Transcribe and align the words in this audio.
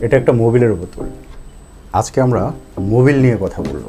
এটা 0.00 0.16
একটা 0.16 0.32
মোবিলের 0.32 0.74
বোতল 0.74 1.04
আজকে 1.92 2.20
আমরা 2.20 2.52
মোবিল 2.78 3.16
নিয়ে 3.20 3.36
কথা 3.40 3.62
বলব। 3.62 3.86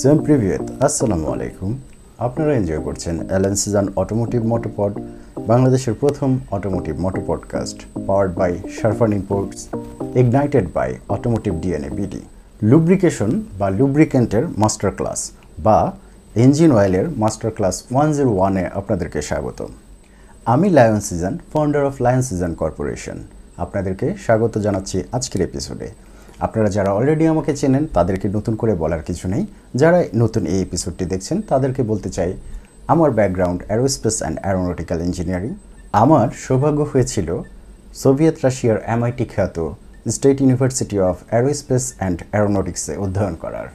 সেম 0.00 0.16
প্রিভিয়েত 0.18 0.64
আসসালামু 0.80 1.26
আলাইকুম। 1.34 1.78
আপনারা 2.18 2.52
এনজয় 2.54 2.78
করছেন 2.78 3.14
অ্যালেন 3.28 3.54
সিজান 3.54 3.86
অটোমোটিভ 3.96 4.40
মোটোপড 4.44 4.92
বাংলাদেশের 5.46 5.94
প্রথম 5.94 6.38
automotive 6.50 6.94
moto 7.00 7.20
podcast 7.26 7.78
powered 8.06 8.32
by 8.34 8.52
Sharfan 8.80 9.12
imports 9.12 9.68
ignited 10.14 10.66
by 10.74 10.94
automotive 11.08 11.52
DNA 11.62 11.90
BD 11.90 12.22
lubrication 12.62 13.30
বা 13.58 13.70
লুব্রিকেন্টের 13.70 14.44
মাস্টার 14.58 14.90
ক্লাস 14.90 15.32
বা 15.58 15.92
ইঞ্জিন 16.36 16.70
অয়েলের 16.72 17.06
মাস্টার 17.16 17.50
ক্লাস 17.50 17.82
ওয়ান 17.92 18.12
জিরো 18.12 18.30
ওয়ানে 18.36 18.64
আপনাদেরকে 18.74 19.22
স্বাগত 19.22 19.66
আমি 20.44 20.70
Lion 20.70 21.00
Season 21.00 21.38
founder 21.52 21.84
of 21.84 21.94
Lion 22.02 22.22
Season 22.22 22.54
corporation 22.54 23.18
আপনাদেরকে 23.64 24.06
স্বাগত 24.24 24.54
জানাচ্ছি 24.66 24.96
আজকের 25.16 25.40
এপিসোডে 25.48 25.88
আপনারা 26.46 26.68
যারা 26.76 26.90
অলরেডি 26.98 27.24
আমাকে 27.34 27.52
চেনেন, 27.60 27.84
তাদেরকে 27.96 28.26
নতুন 28.36 28.54
করে 28.60 28.72
বলার 28.82 29.02
কিছু 29.08 29.24
নেই। 29.32 29.44
যারা 29.80 29.98
নতুন 30.22 30.42
এই 30.52 30.60
এপিসোডটি 30.66 31.04
দেখছেন, 31.12 31.36
তাদেরকে 31.50 31.82
বলতে 31.90 32.08
চাই, 32.16 32.30
আমার 32.92 33.10
background 33.18 33.60
aerospace 33.68 34.16
and 34.22 34.36
aeronautical 34.42 34.98
engineering 35.08 35.52
আমার 36.02 36.28
সৌভাগ্য 36.44 36.80
হয়েছিল 36.92 37.28
সোভিয়েত 38.02 38.36
রাশিয়ার 38.44 38.78
এমআইটি 38.94 39.24
খ্যাত 39.32 39.56
state 40.14 40.36
university 40.42 40.96
of 41.10 41.16
aerospace 41.30 41.84
and 41.98 42.18
অ্যারোনটিক্সে 42.32 42.92
অধ্যয়ন 43.04 43.34
করার। 43.44 43.66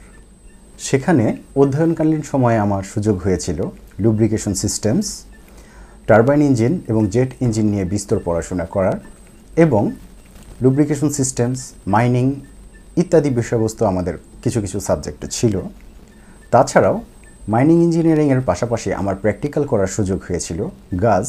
সেখানে 0.86 1.24
অধ্যয়নকালীন 1.62 2.22
সময়ে 2.32 2.58
আমার 2.66 2.82
সুযোগ 2.92 3.16
হয়েছিল 3.24 3.58
লুব্রিকেশন 4.02 4.54
সিস্টেমস 4.62 5.06
টারবাইন 6.08 6.40
ইঞ্জিন 6.48 6.72
এবং 6.90 7.02
জেট 7.14 7.30
ইঞ্জিন 7.44 7.66
নিয়ে 7.72 7.84
বিস্তর 7.92 8.18
পড়াশোনা 8.26 8.66
করার। 8.74 8.96
এবং 9.56 9.82
লুব্রিকেশন 10.62 11.10
সিস্টেমস 11.10 11.60
মাইনিং 11.86 12.26
ইত্যাদি 12.96 13.30
বিষয়বস্তু 13.30 13.82
আমাদের 13.84 14.14
কিছু 14.42 14.58
কিছু 14.60 14.80
সাবজেক্টে 14.80 15.26
ছিল। 15.36 15.54
তাছাড়াও 16.52 16.96
মাইনিং 17.48 17.76
ইঞ্জিনিয়ারিংয়ের 17.86 18.40
পাশাপাশি 18.40 18.88
আমার 18.92 19.14
প্র্যাকটিক্যাল 19.22 19.64
করার 19.66 19.86
সুযোগ 19.86 20.18
হয়েছিল 20.28 20.60
গাজ 21.02 21.26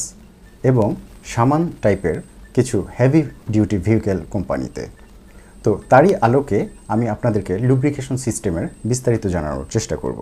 এবং 0.64 0.96
সামান 1.34 1.64
টাইপের 1.82 2.18
কিছু 2.56 2.78
হেভি 3.00 3.22
ডিউটি 3.50 3.78
ভেহিকেল 3.78 4.20
কোম্পানিতে 4.34 4.84
তো। 5.64 5.72
তারই 5.90 6.12
আলোকে 6.26 6.60
আমি 6.88 7.06
আপনাদেরকে 7.10 7.54
লুব্রিকেশন 7.58 8.18
সিস্টেমের 8.18 8.68
বিস্তারিত 8.86 9.24
জানানোর 9.28 9.66
চেষ্টা 9.70 9.96
করব। 9.96 10.20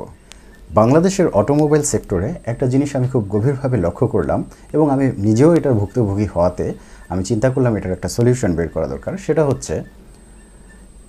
বাংলাদেশের 0.73 1.27
অটোমোবাইল 1.39 1.83
সেক্টরে 1.91 2.33
একটা 2.45 2.65
জিনিস 2.67 2.95
আমি 2.95 3.07
খুব 3.07 3.23
গভীরভাবে 3.33 3.77
লক্ষ্য 3.77 4.07
করলাম 4.07 4.43
এবং 4.73 4.85
আমি 4.91 5.05
নিজেও 5.17 5.55
এটার 5.55 5.73
ভুক্তভোগী 5.73 6.25
হওয়াতে 6.25 6.73
আমি 7.13 7.23
চিন্তা 7.29 7.47
করলাম 7.53 7.71
এটার 7.77 7.93
একটা 7.97 8.09
সলিউশন 8.17 8.51
বের 8.57 8.69
করা 8.75 8.87
দরকার। 8.93 9.11
সেটা 9.25 9.43
হচ্ছে, 9.49 9.75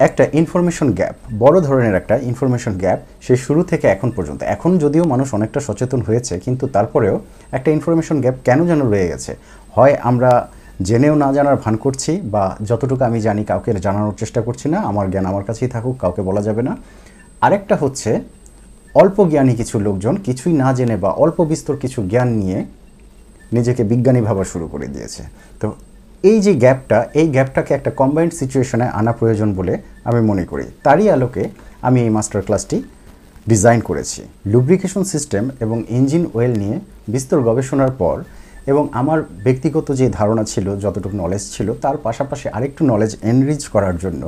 একটা 0.07 0.25
ইনফরমেশন 0.41 0.89
গ্যাপ 0.99 1.15
বড় 1.43 1.57
ধরনের 1.67 1.95
একটা 2.01 2.15
ইনফরমেশন 2.31 2.75
গ্যাপ 2.83 3.01
সে 3.27 3.35
শুরু 3.45 3.61
থেকে 3.71 3.87
এখন 3.95 4.09
পর্যন্ত। 4.17 4.41
এখন 4.55 4.71
যদিও 4.85 5.05
মানুষ 5.13 5.29
অনেকটা 5.37 5.61
সচেতন 5.67 6.01
হয়েছে, 6.09 6.35
কিন্তু 6.45 6.65
তারপরেও 6.75 7.17
একটা 7.57 7.69
ইনফরমেশন 7.77 8.17
গ্যাপ 8.25 8.37
কেন 8.47 8.59
যেন 8.71 8.81
রয়ে 8.93 9.07
গেছে? 9.13 9.33
হয় 9.77 9.95
আমরা 10.11 10.31
জেনেও 10.89 11.15
না 11.23 11.29
জানার 11.37 11.59
ভান 11.65 11.75
করছি, 11.85 12.13
বা 12.35 12.45
যতটুকু 12.69 13.03
আমি 13.11 13.19
জানি 13.27 13.43
কাউকে 13.51 13.71
জানানোর 13.87 14.15
চেষ্টা 14.21 14.41
করছি 14.47 14.67
না, 14.75 14.79
আমার 14.91 15.07
জ্ঞান 15.13 15.27
আমার 15.31 15.45
কাছেই 15.49 15.69
থাকুক, 15.75 15.95
কাউকে 16.03 16.21
বলা 16.29 16.43
যাবে 16.49 16.63
না। 16.69 16.73
আরেকটা 17.47 17.75
হচ্ছে, 17.83 18.11
অল্প 19.01 19.17
জ্ঞানী 19.33 19.53
কিছু 19.61 19.77
লোকজন 19.87 20.15
কিছুই 20.27 20.53
না 20.63 20.69
জেনে 20.79 20.97
বা 21.05 21.11
অল্প 21.25 21.39
বিস্তর 21.51 21.77
কিছু 21.83 21.99
জ্ঞান 22.13 22.29
নিয়ে 22.41 22.59
নিজেকে 23.57 23.83
বিজ্ঞানী 23.91 24.21
ভাবা 24.29 24.45
শুরু 24.53 24.67
করে 24.73 24.87
দিয়েছে। 24.95 25.23
তো 25.61 25.67
এই 26.31 26.39
যে 26.47 26.53
গ্যাপটা, 26.65 26.99
এই 27.21 27.27
গ্যাপটাকে 27.35 27.73
একটা 27.79 27.91
কম্বাইন্ড 28.01 28.33
সিচুয়েশনে 28.41 28.87
আনা 28.99 29.13
প্রয়োজন 29.19 29.49
বলে 29.59 29.75
আমি 30.09 30.21
মনে 30.31 30.45
করি। 30.51 30.67
তারই 30.85 31.07
আলোকে 31.15 31.43
আমি 31.87 31.99
এই 32.05 32.11
মাস্টার 32.17 32.45
ক্লাসটি 32.47 32.77
ডিজাইন 33.51 33.81
করেছি। 33.89 34.21
লুব্রিকেশন 34.53 35.03
সিস্টেম 35.13 35.45
এবং 35.65 35.77
ইঞ্জিন 35.99 36.25
ওয়েল 36.35 36.53
নিয়ে 36.63 36.77
বিস্তর 37.15 37.39
গবেষণার 37.49 37.93
পর 38.03 38.17
এবং 38.71 38.85
আমার 39.01 39.19
ব্যক্তিগত 39.47 39.87
যে 40.01 40.07
ধারণা 40.19 40.45
ছিল, 40.53 40.67
যতটুকু 40.85 41.15
নলেজ 41.23 41.43
ছিল, 41.55 41.69
তার 41.85 41.97
পাশাপাশি 42.07 42.47
আরেকটু 42.57 42.83
নলেজ 42.93 43.13
এনরিচ 43.31 43.63
করার 43.75 43.97
জন্য 44.05 44.23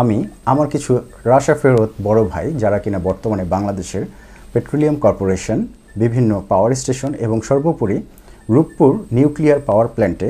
আমি 0.00 0.16
আমার 0.52 0.68
কিছু 0.74 0.90
রাশা 1.30 1.54
ফেরত 1.60 1.90
বড় 2.06 2.20
ভাই, 2.32 2.46
যারা 2.62 2.78
কিনা 2.84 2.98
বর্তমানে 3.08 3.44
বাংলাদেশের 3.54 4.04
পেট্রোলিয়াম 4.52 4.96
কর্পোরেশন 5.04 5.58
বিভিন্ন 6.02 6.30
পাওয়ার 6.50 6.70
স্টেশন 6.82 7.10
এবং 7.24 7.38
সর্বোপরি 7.48 7.96
Rooppur 8.54 8.90
nuclear 9.16 9.60
power 9.68 9.88
প্ল্যান্টে 9.96 10.28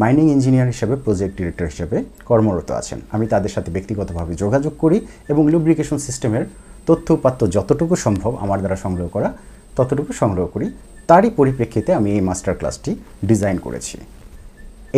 mining 0.00 0.26
engineer 0.34 0.70
হিসেবে 0.72 0.94
প্রজেক্ট 1.04 1.34
ডিরেক্টর 1.38 1.66
হিসেবে 1.72 1.96
কর্মরত 2.28 2.68
আছেন। 2.80 2.98
আমি 3.14 3.24
তাদের 3.32 3.52
সাথে 3.54 3.70
ব্যক্তিগতভাবে 3.76 4.32
যোগাযোগ 4.42 4.72
করি 4.82 4.98
এবং 5.32 5.42
লুব্রিকেশন 5.52 5.98
সিস্টেমের 6.06 6.44
তথ্য 6.88 7.06
উপাত্ত 7.18 7.40
যতটুকু 7.56 7.94
সম্ভব 8.04 8.32
আমার 8.44 8.58
দ্বারা 8.62 8.78
সংগ্রহ 8.84 9.08
করা 9.16 9.28
ততটুকু 9.76 10.12
সংগ্রহ 10.22 10.46
করি। 10.54 10.66
তারই 11.08 11.30
পরিপ্রেক্ষিতে 11.38 11.90
আমি 11.98 12.08
এই 12.16 12.22
মাস্টার 12.28 12.54
ক্লাসটি 12.60 12.90
ডিজাইন 13.28 13.56
করেছি। 13.66 13.96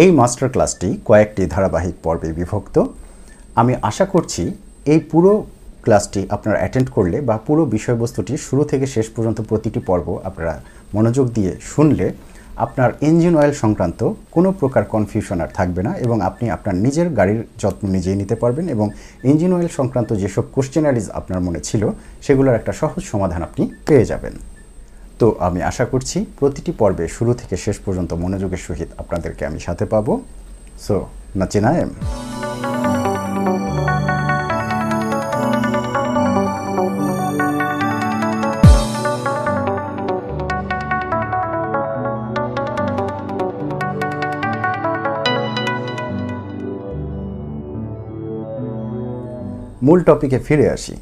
এই 0.03 0.11
মাস্টার 0.21 0.49
ক্লাসটি 0.55 0.89
কয়েকটি 1.09 1.43
ধারাবাহিক 1.55 1.97
পর্বে 2.05 2.29
বিভক্ত। 2.39 2.77
আমি 3.61 3.73
আশা 3.91 4.05
করছি 4.15 4.43
এই 4.93 5.01
পুরো 5.11 5.33
ক্লাসটি 5.85 6.21
আপনারা 6.35 6.59
অ্যাটেন্ড 6.61 6.89
করলে 6.97 7.17
বা 7.29 7.37
পুরো 7.47 7.63
বিষয়বস্তুটি 7.77 8.35
শুরু 8.47 8.63
থেকে 8.71 8.87
শেষ 8.95 9.07
পর্যন্ত 9.15 9.39
প্রতিটি 9.51 9.81
পর্ব 9.89 10.07
আপনারা 10.29 10.55
মনোযোগ 10.97 11.27
দিয়ে 11.37 11.53
শুনলে 11.73 12.07
আপনার 12.57 12.91
ইঞ্জিন 13.09 13.35
অয়েল 13.37 13.53
সংক্রান্ত 13.53 14.01
কোনো 14.31 14.49
প্রকার 14.53 14.85
কনফিউশন 14.95 15.39
আর 15.41 15.51
থাকবে 15.55 15.83
না 15.83 15.93
এবং 16.05 16.17
আপনি 16.23 16.45
আপনার 16.51 16.77
নিজের 16.85 17.09
গাড়ির 17.15 17.41
যত্ন 17.59 17.83
নিজেই 17.89 18.17
নিতে 18.17 18.35
পারবেন 18.35 18.69
এবং 18.69 18.87
ইঞ্জিন 19.25 19.53
অয়েল 19.53 19.69
সংক্রান্ত 19.69 20.11
যেসব 20.23 20.45
কোশ্চেনারিজ 20.55 21.07
আপনার 21.11 21.41
মনে 21.41 21.61
ছিল 21.61 21.83
সেগুলোর 22.23 22.55
একটা 22.55 22.73
সহজ 22.73 23.03
সমাধান 23.13 23.41
আপনি 23.43 23.63
পেয়ে 23.87 24.05
যাবেন। 24.05 24.35
তো 25.21 25.27
আমি 25.47 25.61
আশা 25.63 25.85
করছি 25.85 26.19
প্রতিটি 26.39 26.73
পর্বে 26.81 27.05
শুরু 27.09 27.33
থেকে 27.35 27.57
শেষ 27.57 27.77
পর্যন্ত 27.85 28.11
মনোযোগের 28.23 28.63
সহিত 28.67 28.89
আপনাদেরকে 28.99 29.43
আমি 29.47 29.59
সাথে 29.67 29.85
পাবো। 29.85 30.13
সো 30.85 30.95
নাচে 31.37 31.61
মূল 49.87 49.99
টপিকে 50.09 50.39
ফিরে 50.47 50.67
আসি। 50.77 50.95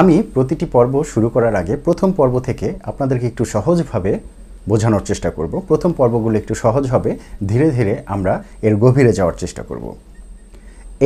আমি 0.00 0.14
প্রতিটি 0.34 0.66
পর্ব 0.74 0.94
শুরু 1.12 1.28
করার 1.34 1.54
আগে 1.60 1.74
প্রথম 1.86 2.08
পর্ব 2.18 2.34
থেকে 2.48 2.66
আপনাদেরকে 2.90 3.26
একটু 3.30 3.44
সহজভাবে 3.54 4.12
বোঝানোর 4.70 5.04
চেষ্টা 5.10 5.30
করব। 5.36 5.52
প্রথম 5.68 5.90
পর্বগুলো 5.98 6.34
একটু 6.42 6.54
সহজ 6.62 6.84
হবে, 6.94 7.10
ধীরে 7.50 7.68
ধীরে 7.76 7.94
আমরা 8.14 8.34
এর 8.66 8.74
গভীরে 8.82 9.12
যাওয়ার 9.18 9.36
চেষ্টা 9.42 9.62
করব। 9.68 9.86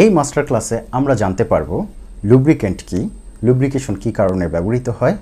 এই 0.00 0.08
মাস্টার 0.16 0.44
ক্লাসে 0.48 0.76
আমরা 0.98 1.14
জানতে 1.22 1.44
পারব 1.52 1.70
লুব্রিকেন্ট 2.30 2.78
কি 2.88 3.00
লুব্রিকেশন 3.46 3.94
কি 4.02 4.10
কারণে 4.18 4.44
ব্যবহৃত 4.54 4.88
হয় 4.98 5.14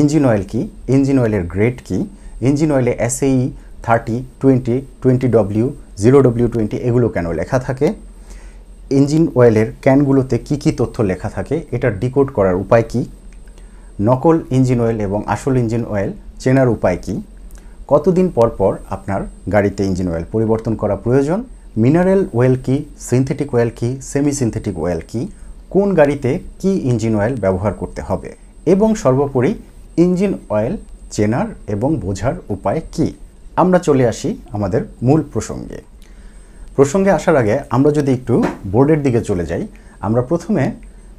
ইঞ্জিন 0.00 0.24
অয়েল 0.28 0.44
কি 0.52 0.60
ইঞ্জিন 0.94 1.16
অয়েলের 1.22 1.44
গ্রেড 1.52 1.76
কি 1.88 1.98
engine 2.48 2.70
অয়েলে 2.74 2.92
SAE 3.08 3.40
thirty 3.86 4.16
twenty 4.40 4.76
twenty 5.02 5.28
W 5.36 5.66
zero 6.02 6.18
W 6.26 6.48
twenty 6.54 6.76
এগুলো 6.88 7.06
কেন 7.14 7.26
লেখা 7.40 7.58
থাকে 7.66 7.86
ইঞ্জিন 8.90 9.28
অয়েলের 9.34 9.72
ক্যানগুলোতে 9.82 10.38
কি 10.38 10.56
কি 10.56 10.72
তথ্য 10.72 11.02
লেখা 11.02 11.28
থাকে 11.28 11.62
এটার 11.70 11.98
ডিকোড 11.98 12.32
করার 12.32 12.54
উপায় 12.54 12.82
কি? 12.88 13.04
নকল 14.00 14.40
ইঞ্জিন 14.50 14.80
অয়েল 14.80 15.00
এবং 15.00 15.22
আসল 15.26 15.56
ইঞ্জিন 15.56 15.84
অয়েল 15.84 16.12
চেনার 16.38 16.68
উপায় 16.68 16.98
কি? 17.02 17.22
কতদিন 17.88 18.28
পর 18.28 18.50
পর 18.50 18.76
আপনার 18.90 19.22
গাড়িতে 19.52 19.84
ইঞ্জিন 19.84 20.08
অয়েল 20.08 20.24
পরিবর্তন 20.32 20.74
করা 20.74 20.96
প্রয়োজন? 20.96 21.44
মিনারেল 21.76 22.26
অয়েল 22.34 22.56
কি, 22.66 22.84
সিনথেটিক 23.00 23.54
অয়েল 23.54 23.70
কি 23.76 23.96
সেমি 24.02 24.32
সিনথেটিক 24.32 24.78
অয়েল 24.78 25.00
কি? 25.08 25.28
কোন 25.70 25.94
গাড়িতে 25.94 26.38
কি 26.60 26.70
ইঞ্জিন 26.70 27.16
অয়েল 27.16 27.34
ব্যবহার 27.34 27.74
করতে 27.74 28.02
হবে? 28.02 28.36
এবং 28.66 28.94
সর্বোপরি 28.94 29.54
ইঞ্জিন 29.96 30.34
অয়েল 30.48 30.76
চেনার 31.10 31.46
এবং 31.68 31.96
বোঝার 31.96 32.34
উপায় 32.48 32.80
কি? 32.92 33.14
আমরা 33.56 33.78
চলে 33.78 34.08
আসি 34.08 34.36
আমাদের 34.52 34.80
মূল 35.02 35.22
প্রসঙ্গে। 35.32 35.95
প্রসঙ্গে 36.76 37.10
আসার 37.18 37.36
আগে 37.42 37.54
আমরা 37.76 37.90
যদি 37.98 38.10
একটু 38.18 38.34
বোর্ডের 38.72 39.00
দিকে 39.06 39.20
চলে 39.28 39.44
যাই, 39.50 39.62
আমরা 40.06 40.22
প্রথমে 40.30 40.64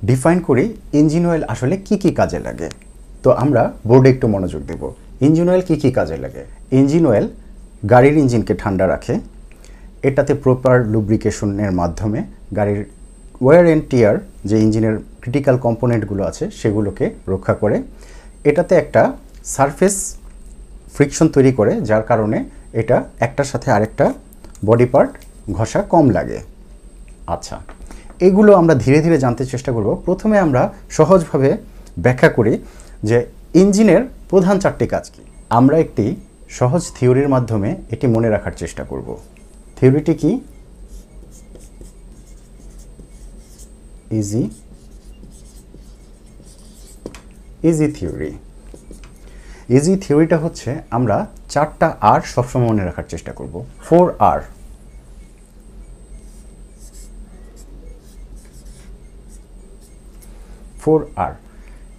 ডিফাইন 0.09 0.38
করি 0.48 0.65
ইঞ্জিন 1.00 1.24
অয়েল 1.30 1.44
আসলে 1.54 1.75
কি 1.88 1.95
কি 2.01 2.09
কাজে 2.19 2.39
লাগে। 2.48 2.68
তো 3.24 3.30
আমরা 3.44 3.62
বোর্ডে 3.89 4.09
একটু 4.13 4.25
মনোযোগ 4.36 4.62
দেব। 4.69 4.81
ইঞ্জিন 5.27 5.48
অয়েল 5.51 5.63
কী 5.68 5.75
কী 5.81 5.89
কাজে 5.98 6.18
লাগে? 6.24 6.44
ইঞ্জিন 6.80 7.04
অয়েল 7.09 7.25
গাড়ির 7.92 8.15
ইঞ্জিনকে 8.24 8.54
ঠান্ডা 8.62 8.86
রাখে, 8.94 9.13
এটাতে 10.07 10.33
প্রপার 10.44 10.75
লুব্রিকেশনের 10.94 11.71
মাধ্যমে 11.80 12.19
গাড়ির 12.57 12.81
ওয়ার 13.44 13.63
অ্যান্ড 13.68 13.83
টিয়ার 13.92 14.15
যে 14.50 14.56
ইঞ্জিনের 14.65 14.95
ক্রিটিক্যাল 15.21 15.56
কম্পোনেন্টগুলো 15.65 16.21
আছে 16.30 16.45
সেগুলোকে 16.59 17.06
রক্ষা 17.33 17.54
করে। 17.62 17.77
এটাতে 18.50 18.74
একটা 18.83 19.01
সারফেস 19.54 19.95
ফ্রিকশন 20.95 21.27
তৈরি 21.36 21.51
করে, 21.59 21.71
যার 21.89 22.04
কারণে 22.09 22.38
এটা 22.81 22.98
একটার 23.25 23.48
সাথে 23.51 23.68
আরেকটা 23.75 24.06
বডি 24.68 24.88
পার্ট 24.94 25.12
ঘষা 25.54 25.82
কম 25.82 26.10
লাগে। 26.10 26.40
আচ্ছা। 27.28 27.62
এগুলো 28.20 28.54
আমরা 28.54 28.76
ধীরে 28.76 29.02
ধীরে 29.02 29.18
জানতে 29.18 29.46
চেষ্টা 29.46 29.72
করব। 29.72 30.02
প্রথমে 30.06 30.40
আমরা 30.40 30.74
সহজভাবে 30.90 31.58
ব্যাখ্যা 32.00 32.30
করি 32.30 32.64
যে 33.04 33.26
ইঞ্জিনের 33.54 34.02
প্রধান 34.30 34.60
চারটি 34.60 34.88
কাজ 34.88 35.10
কি। 35.10 35.22
আমরা 35.50 35.78
একটি 35.78 36.16
সহজ 36.50 36.92
থিওরির 37.00 37.30
মাধ্যমে 37.30 37.76
এটি 37.92 38.08
মনে 38.08 38.30
রাখার 38.30 38.52
চেষ্টা 38.58 38.84
করব। 38.84 39.18
থিওরিটি 39.80 40.14
কি? 40.14 40.40
ইজি 44.12 44.50
ইজি 47.64 47.92
থিওরি 47.92 48.32
ইজি 49.70 49.96
থিওরিটা 49.96 50.38
হচ্ছে 50.38 50.76
আমরা 50.90 51.28
চারটা 51.50 51.98
আর 52.02 52.22
সবসময় 52.22 52.68
মনে 52.68 52.86
রাখার 52.86 53.04
চেষ্টা 53.10 53.32
করব। 53.32 53.66
Four 53.82 54.14
R 54.20 54.40
four 60.88 61.01
R. 61.16 61.34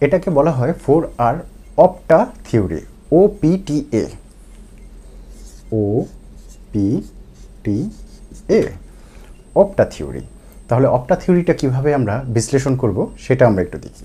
এটাকে 0.00 0.28
বলা 0.30 0.50
হয় 0.50 0.72
four 0.72 1.02
R 1.18 1.36
OPTA 1.76 2.18
theory 2.44 2.80
O 3.12 3.20
P 3.40 3.50
T 3.66 3.78
A. 3.92 4.04
O 5.72 6.04
P 6.72 6.86
T 7.64 7.76
A. 8.48 8.62
OPTA 9.54 9.84
theory 9.84 10.22
তাহলে 10.68 10.86
অপটা 10.86 11.14
থিওরিটা 11.16 11.52
কীভাবে 11.52 11.90
আমরা 11.94 12.14
বিশ্লেষণ 12.26 12.76
করব, 12.76 12.98
সেটা 13.18 13.46
আমরা 13.46 13.60
একটু 13.62 13.78
দেখি। 13.78 14.04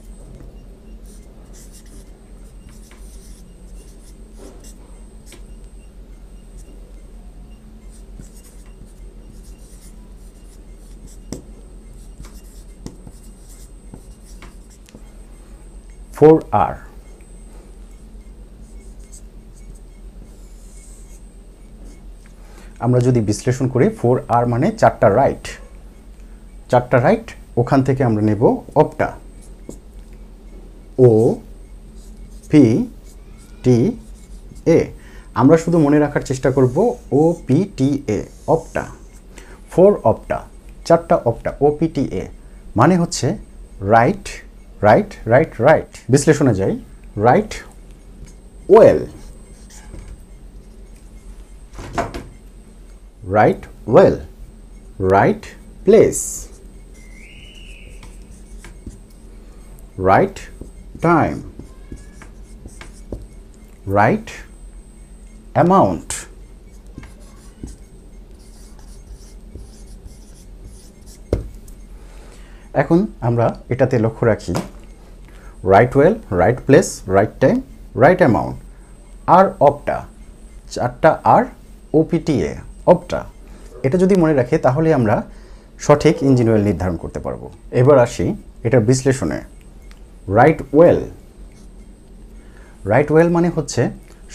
Four 16.14 16.44
R. 16.52 16.76
আমরা 22.80 23.00
যদি 23.00 23.20
বিশ্লেষণ 23.20 23.68
করি, 23.68 23.90
ফোর 23.90 24.22
আর 24.28 24.48
মানে 24.48 24.72
চারটা 24.72 25.10
রাইট। 25.10 25.48
চারটা 26.72 27.02
রাইট, 27.02 27.32
ওখান 27.58 27.84
থেকে 27.84 28.04
আমরা 28.04 28.22
নেব 28.22 28.58
অপটা। 28.76 29.12
ও, 31.00 31.36
পি, 32.50 32.88
টি, 33.64 33.92
এ। 34.66 34.86
আমরা 35.34 35.58
শুধু 35.58 35.80
মনে 35.80 36.00
রাখার 36.00 36.22
চেষ্টা 36.22 36.52
করব 36.52 36.96
ও, 37.12 37.34
P, 37.48 37.70
T, 37.78 38.04
A, 38.08 38.24
Opta. 38.48 38.84
Four 39.72 40.00
Opta, 40.04 40.40
চারটা 40.86 41.16
অপটা, 41.16 41.54
ও, 41.62 41.76
পি, 41.80 41.88
টি, 41.88 42.02
এ। 42.02 42.28
মানে 42.76 42.98
হচ্ছে 42.98 43.38
রাইট 43.82 44.28
রাইট 44.86 45.12
রাইট 45.34 45.52
রাইট 45.68 45.92
বিশ্লেষণে 46.14 46.54
যাই। 46.60 46.74
Right 47.28 47.52
oil 48.74 49.00
right 53.36 53.62
oil 53.94 54.16
right 55.16 55.44
place 55.86 56.18
right 60.10 60.38
time 61.08 61.36
right 64.00 64.28
amount 65.56 66.10
এখন 72.82 73.00
আমরা 73.28 73.46
এটাতে 73.74 73.96
লক্ষ্য 74.06 74.24
রাখি। 74.32 74.54
Right 75.72 75.94
oil 75.98 76.14
right 76.42 76.60
place 76.68 76.88
right 77.18 77.34
time 77.44 77.56
right 78.04 78.20
amount 78.24 78.56
আর 79.38 79.46
অপটা 79.68 79.98
চারটা 80.74 81.12
আর 81.36 81.44
ওপিটিএ 82.00 82.52
অপটা 82.94 83.20
এটা 83.86 83.98
যদি 84.04 84.16
মনে 84.22 84.34
রাখে, 84.40 84.56
তাহলে 84.66 84.90
আমরা 84.94 85.16
সঠিক 85.86 86.16
ইঞ্জিন 86.28 86.48
অয়েল 86.50 86.64
নির্ধারণ 86.70 86.98
করতে 87.04 87.20
পারব। 87.26 87.42
এবার 87.82 87.98
আসি 88.06 88.26
এটার 88.66 88.84
বিশ্লেষণে। 88.90 89.40
রাইট 90.38 90.60
ওয়েল 90.76 91.00
রাইট 92.92 93.10
ওয়েল 93.12 93.30
মানে 93.36 93.50
হচ্ছে 93.58 93.82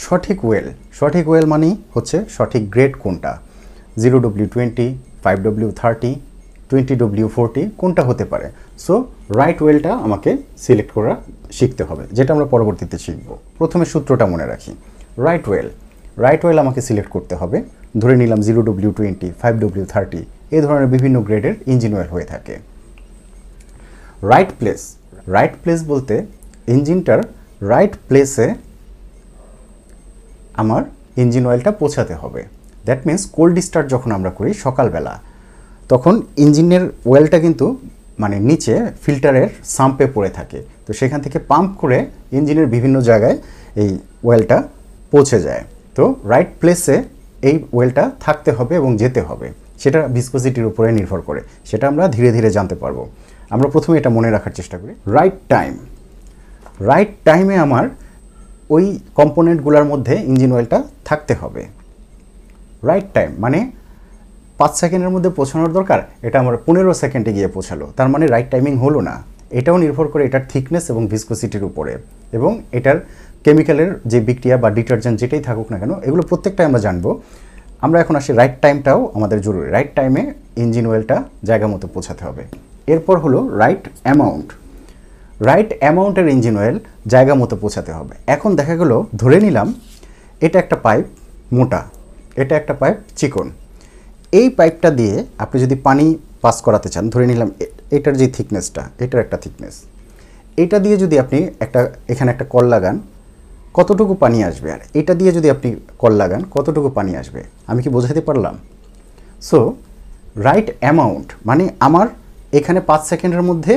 সঠিক 0.05 0.39
ওয়েল 0.47 0.67
সঠিক 0.99 1.25
ওয়েল 1.29 1.47
মানেই 1.53 1.75
হচ্ছে 1.95 2.17
সঠিক 2.37 2.63
গ্রেড 2.75 2.93
কোনটা? 3.03 3.33
Zero 4.03 4.17
W 4.25 4.49
twenty 4.55 4.89
five 5.25 5.37
W 5.47 5.71
thirty 5.81 6.11
twenty 6.69 6.95
W 7.03 7.27
forty 7.35 7.63
কোনটা 7.81 8.03
হতে 8.09 8.25
পারে? 8.33 8.47
সো 8.85 8.95
রাইট 9.41 9.59
ওয়েলটা 9.63 9.93
আমাকে 10.07 10.31
সিলেক্ট 10.65 10.91
করা 10.97 11.13
শিখতে 11.59 11.83
হবে, 11.89 12.05
যেটা 12.17 12.31
আমরা 12.35 12.47
পরবর্তীতে 12.55 12.97
শিখব। 13.05 13.29
প্রথমে 13.59 13.85
সূত্রটা 13.93 14.25
মনে 14.33 14.47
রাখি। 14.53 14.73
রাইট 15.27 15.45
ওয়েল 15.49 15.69
রাইট 16.25 16.43
ওয়েল 16.45 16.59
আমাকে 16.65 16.81
সিলেক্ট 16.89 17.11
করতে 17.17 17.35
হবে। 17.41 17.59
ধরে 18.01 18.15
নিলাম 18.23 18.41
zero 18.47 18.61
W 18.69 18.91
twenty 18.99 19.29
five 19.41 19.55
W 19.65 19.85
thirty 19.93 20.21
এই 20.57 20.61
ধরনের 20.65 20.89
বিভিন্ন 20.95 21.17
গ্রেডের 21.27 21.55
ইঞ্জিন 21.73 21.93
ওয়েল 21.95 22.09
হয়ে 22.15 22.27
থাকে। 22.33 22.55
রাইট 24.33 24.51
প্লেস 24.59 24.81
রাইট 25.35 25.55
প্লেস 25.63 25.81
বলতে 25.93 26.15
ইঞ্জিনটার 26.75 27.21
রাইট 27.73 27.95
প্লেসে 28.09 28.47
আমার 30.63 30.83
ইঞ্জিন 31.23 31.45
অয়েলটা 31.49 31.71
পৌঁছাতে 31.81 32.15
হবে। 32.23 32.41
দ্যাট 32.87 33.01
মিন্স 33.07 33.23
কোল্ড 33.37 33.57
স্টার্ট 33.67 33.87
যখন 33.95 34.11
আমরা 34.19 34.31
করি 34.39 34.51
সকালবেলা 34.67 35.15
তখন 35.89 36.15
ইঞ্জিনের 36.45 36.85
ওয়েলটা 37.07 37.39
কিন্তু 37.41 37.67
মানে 38.23 38.37
নিচে 38.41 38.75
ফিল্টারের 39.03 39.49
সাম্পে 39.77 40.07
পড়ে 40.15 40.31
থাকে। 40.31 40.59
তো 40.87 40.91
সেখান 40.93 41.21
থেকে 41.21 41.39
পাম্প 41.51 41.71
করে 41.79 41.99
ইঞ্জিনের 42.33 42.67
বিভিন্ন 42.67 42.97
জায়গায় 43.01 43.37
এই 43.83 43.91
ওয়েলটা 44.25 44.59
পৌঁছে 45.11 45.39
যায়। 45.47 45.63
তো 45.97 46.05
রাইট 46.25 46.51
প্লেসে 46.61 46.97
এই 47.49 47.57
ওয়েলটা 47.73 48.05
থাকতে 48.21 48.51
হবে 48.53 48.73
এবং 48.77 48.91
যেতে 48.97 49.21
হবে। 49.21 49.49
সেটা 49.83 50.01
ভিসকোসিটির 50.15 50.67
উপরে 50.71 50.89
নির্ভর 50.93 51.21
করে। 51.21 51.41
সেটা 51.65 51.85
আমরা 51.89 52.05
ধীরে 52.09 52.31
ধীরে 52.33 52.51
জানতে 52.51 52.75
পারব। 52.75 52.99
আমরা 53.55 53.69
প্রথমে 53.69 53.95
এটা 53.99 54.11
মনে 54.11 54.31
রাখার 54.31 54.53
চেষ্টা 54.53 54.77
করি। 54.79 54.93
Right 55.17 55.37
time. 55.49 55.73
রাইট 56.81 57.09
টাইমে 57.25 57.57
আমার 57.57 57.85
ওই 58.71 58.85
কম্পোনেন্টগুলোর 59.15 59.85
মধ্যে 59.85 60.15
ইঞ্জিন 60.31 60.51
অয়েলটা 60.53 60.79
থাকতে 61.05 61.35
হবে। 61.35 61.63
রাইট 62.83 63.09
টাইম 63.15 63.31
মানে 63.39 63.59
পাঁচ 64.59 64.73
সেকেন্ডের 64.81 65.11
মধ্যে 65.11 65.31
পৌঁছানোর 65.31 65.73
দরকার? 65.73 66.01
এটা 66.23 66.37
আমার 66.39 66.57
পনেরো 66.67 66.95
সেকেন্ডে 66.95 67.33
গিয়ে 67.33 67.49
পৌঁছালো। 67.49 67.93
তার 67.97 68.09
মানে 68.09 68.27
রাইট 68.27 68.49
টাইমিং 68.51 68.77
হলো 68.77 69.01
না। 69.01 69.15
এটাও 69.51 69.77
নির্ভর 69.77 70.07
করে 70.09 70.25
এটার 70.25 70.45
থিকনেস 70.53 70.91
এবং 70.91 71.03
ভিসকোসিটির 71.07 71.65
উপরে। 71.65 71.93
এবং 72.33 72.51
এটার 72.73 72.99
কেমিক্যালের 73.45 73.91
যে 74.07 74.21
বিক্রিয়া 74.21 74.57
বা 74.57 74.71
ডিটারজেন্ট 74.71 75.21
যেটাই 75.21 75.41
থাকুক 75.41 75.73
না 75.73 75.79
কেন, 75.79 75.93
এগুলো 76.03 76.23
প্রত্যেকটাই 76.23 76.67
আমরা 76.67 76.81
জানব। 76.81 77.21
আমরা 77.81 78.01
এখন 78.01 78.17
আসি 78.17 78.33
রাইট 78.33 78.57
টাইমটাও 78.61 79.11
আমাদের 79.15 79.41
জরুরি। 79.41 79.71
রাইট 79.71 79.95
টাইমে 79.95 80.33
ইঞ্জিন 80.57 80.87
অয়েলটা 80.87 81.25
জায়গা 81.45 81.67
মতো 81.67 81.89
পৌঁছাতে 81.95 82.25
হবে। 82.25 82.43
এরপর 82.87 83.19
হলো 83.19 83.39
রাইট 83.59 83.89
অ্যামাউন্ট 84.03 84.49
রাইট 85.43 85.71
অ্যামাউন্টের 85.79 86.29
ইঞ্জিন 86.29 86.57
অয়েল 86.57 86.79
জায়গা 87.07 87.35
মতো 87.35 87.57
পৌঁছাতে 87.57 87.93
হবে। 87.93 88.15
এখন 88.27 88.57
দেখা 88.57 88.77
গেল, 88.77 89.03
ধরে 89.17 89.41
নিলাম, 89.41 89.75
এটা 90.41 90.59
একটা 90.59 90.77
পাইপ 90.77 91.05
মোটা, 91.53 91.83
এটা 92.37 92.57
একটা 92.57 92.75
পাইপ 92.75 92.97
চিকন। 93.17 93.51
এই 94.33 94.49
পাইপটা 94.59 94.91
দিয়ে 94.99 95.15
আপনি 95.45 95.57
যদি 95.65 95.77
পানি 95.87 96.07
পাস 96.45 96.57
করাতে 96.67 96.89
চান, 96.95 97.05
ধরে 97.13 97.27
নিলাম 97.31 97.51
এটার 97.97 98.15
যে 98.21 98.27
থিকনেসটা, 98.37 98.83
এটার 99.05 99.21
একটা 99.25 99.37
থিকনেস। 99.45 99.75
এটা 100.63 100.77
দিয়ে 100.85 100.97
যদি 101.03 101.17
আপনি 101.25 101.39
একটা, 101.65 101.81
এখানে 102.13 102.29
একটা 102.35 102.47
কল 102.55 102.65
লাগান, 102.75 102.97
কতটুকু 103.79 104.15
পানি 104.23 104.39
আসবে? 104.49 104.69
আর 104.75 104.81
এটা 105.01 105.13
দিয়ে 105.21 105.31
যদি 105.37 105.49
আপনি 105.55 105.69
কল 106.03 106.13
লাগান, 106.23 106.41
কতটুকু 106.57 106.89
পানি 106.99 107.13
আসবে? 107.21 107.41
আমি 107.71 107.81
কি 107.85 107.89
বোঝাতে 107.97 108.23
পারলাম? 108.29 108.55
সো 109.49 109.59
রাইট 110.47 110.69
অ্যামাউন্ট 110.83 111.29
মানে 111.49 111.65
আমার 111.87 112.07
এখানে 112.59 112.81
পাঁচ 112.89 113.03
সেকেন্ডের 113.11 113.45
মধ্যে 113.51 113.75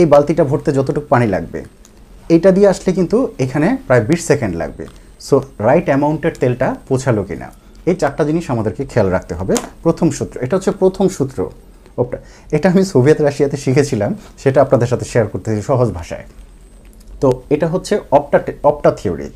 এই 0.00 0.06
বালতিটা 0.12 0.44
ভরতে 0.50 0.70
যতটুকু 0.78 1.06
পানি 1.14 1.26
লাগবে, 1.34 1.60
এটা 2.36 2.50
দিয়ে 2.56 2.68
আসলে 2.72 2.90
কিন্তু 2.98 3.16
এখানে 3.44 3.68
প্রায় 3.86 4.02
বিশ 4.08 4.20
সেকেন্ড 4.30 4.54
লাগবে। 4.62 4.84
সো 5.26 5.34
রাইট 5.66 5.86
অ্যামাউন্টের 5.90 6.34
তেলটা 6.40 6.68
পৌঁছালো 6.88 7.22
কিনা? 7.28 7.48
এই 7.90 7.96
চারটা 8.02 8.22
জিনিস 8.28 8.44
আমাদেরকে 8.54 8.82
খেয়াল 8.92 9.08
রাখতে 9.16 9.34
হবে। 9.38 9.54
প্রথম 9.84 10.08
সূত্র, 10.18 10.34
এটা 10.44 10.54
হচ্ছে 10.56 10.72
প্রথম 10.82 11.06
সূত্র। 11.16 11.38
ওটা 12.00 12.18
এটা 12.56 12.66
আমি 12.72 12.82
সোভিয়েত 12.92 13.18
রাশিয়াতে 13.26 13.56
শিখেছিলাম, 13.64 14.10
সেটা 14.42 14.58
আপনাদের 14.64 14.88
সাথে 14.92 15.06
শেয়ার 15.12 15.26
করতেছি 15.32 15.60
সহজ 15.70 15.88
ভাষায়। 15.98 16.24
তো 17.22 17.28
এটা 17.54 17.66
হচ্ছে 17.72 17.94
অপটা 18.18 18.38
অপটা 18.70 18.90
থিওরি 19.00 19.28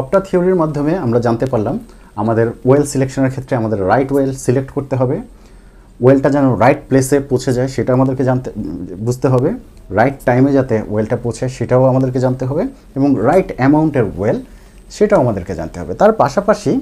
অপটা 0.00 0.18
থিওরির 0.26 0.56
মাধ্যমে 0.62 0.92
আমরা 1.04 1.18
জানতে 1.26 1.46
পারলাম, 1.52 1.76
আমাদের 2.22 2.46
ওয়েল 2.66 2.84
সিলেকশনের 2.92 3.32
ক্ষেত্রে 3.34 3.54
আমাদের 3.60 3.78
রাইট 3.92 4.10
ওয়েল 4.14 4.32
সিলেক্ট 4.44 4.70
করতে 4.76 4.94
হবে। 5.00 5.16
ওয়েলটা 6.02 6.28
যেন 6.36 6.46
রাইট 6.62 6.80
প্লেসে 6.88 7.16
পৌঁছে 7.30 7.50
যায়, 7.56 7.68
সেটা 7.74 7.90
আমাদেরকে 7.98 8.24
জানতে, 8.30 8.48
বুঝতে 9.06 9.26
হবে। 9.32 9.50
রাইট 9.98 10.16
টাইমে 10.28 10.50
যাতে 10.58 10.76
ওয়েলটা 10.92 11.16
পৌঁছে, 11.24 11.44
সেটাও 11.56 11.82
আমাদেরকে 11.92 12.18
জানতে 12.26 12.44
হবে। 12.50 12.62
এবং 12.98 13.08
রাইট 13.28 13.48
অ্যামাউন্টের 13.58 14.06
ওয়েল 14.18 14.38
সেটাও 14.96 15.18
আমাদেরকে 15.24 15.52
জানতে 15.60 15.76
হবে। 15.80 15.92
তার 16.00 16.12
পাশাপাশি 16.22 16.72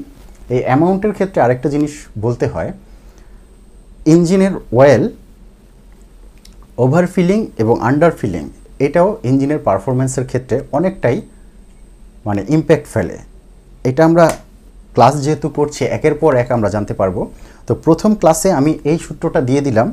এই 0.55 0.61
অ্যামাউন্টের 0.67 1.13
ক্ষেত্রে 1.17 1.39
আরেকটা 1.45 1.69
জিনিস 1.75 1.93
বলতে 2.25 2.47
হয়, 2.53 2.71
ইঞ্জিনের 4.15 4.55
ওয়েল, 4.77 5.05
ওভারফিলিং 6.85 7.41
এবং 7.63 7.75
আন্ডারফিলিং 7.91 8.45
এটাও 8.87 9.09
ইঞ্জিনের 9.29 9.61
পারফরমেন্সের 9.67 10.25
ক্ষেত্রে 10.31 10.57
অনেকটাই 10.79 11.17
মানে 12.27 12.41
ইম্প্যাক্ট 12.57 12.87
ফেলে। 12.95 13.17
এটা 13.89 14.03
আমরা 14.09 14.25
ক্লাস 14.95 15.15
যেহেতু 15.25 15.47
পড়ছি, 15.57 15.83
একের 15.97 16.15
পর 16.21 16.33
এক 16.43 16.49
আমরা 16.57 16.69
জানতে 16.75 16.95
পারব। 17.01 17.17
তো 17.67 17.73
প্রথম 17.85 18.11
ক্লাসে 18.21 18.49
আমি 18.61 18.73
এই 18.91 18.99
সূত্রটা 19.05 19.41
দিয়ে 19.49 19.63
দিলাম 19.67 19.89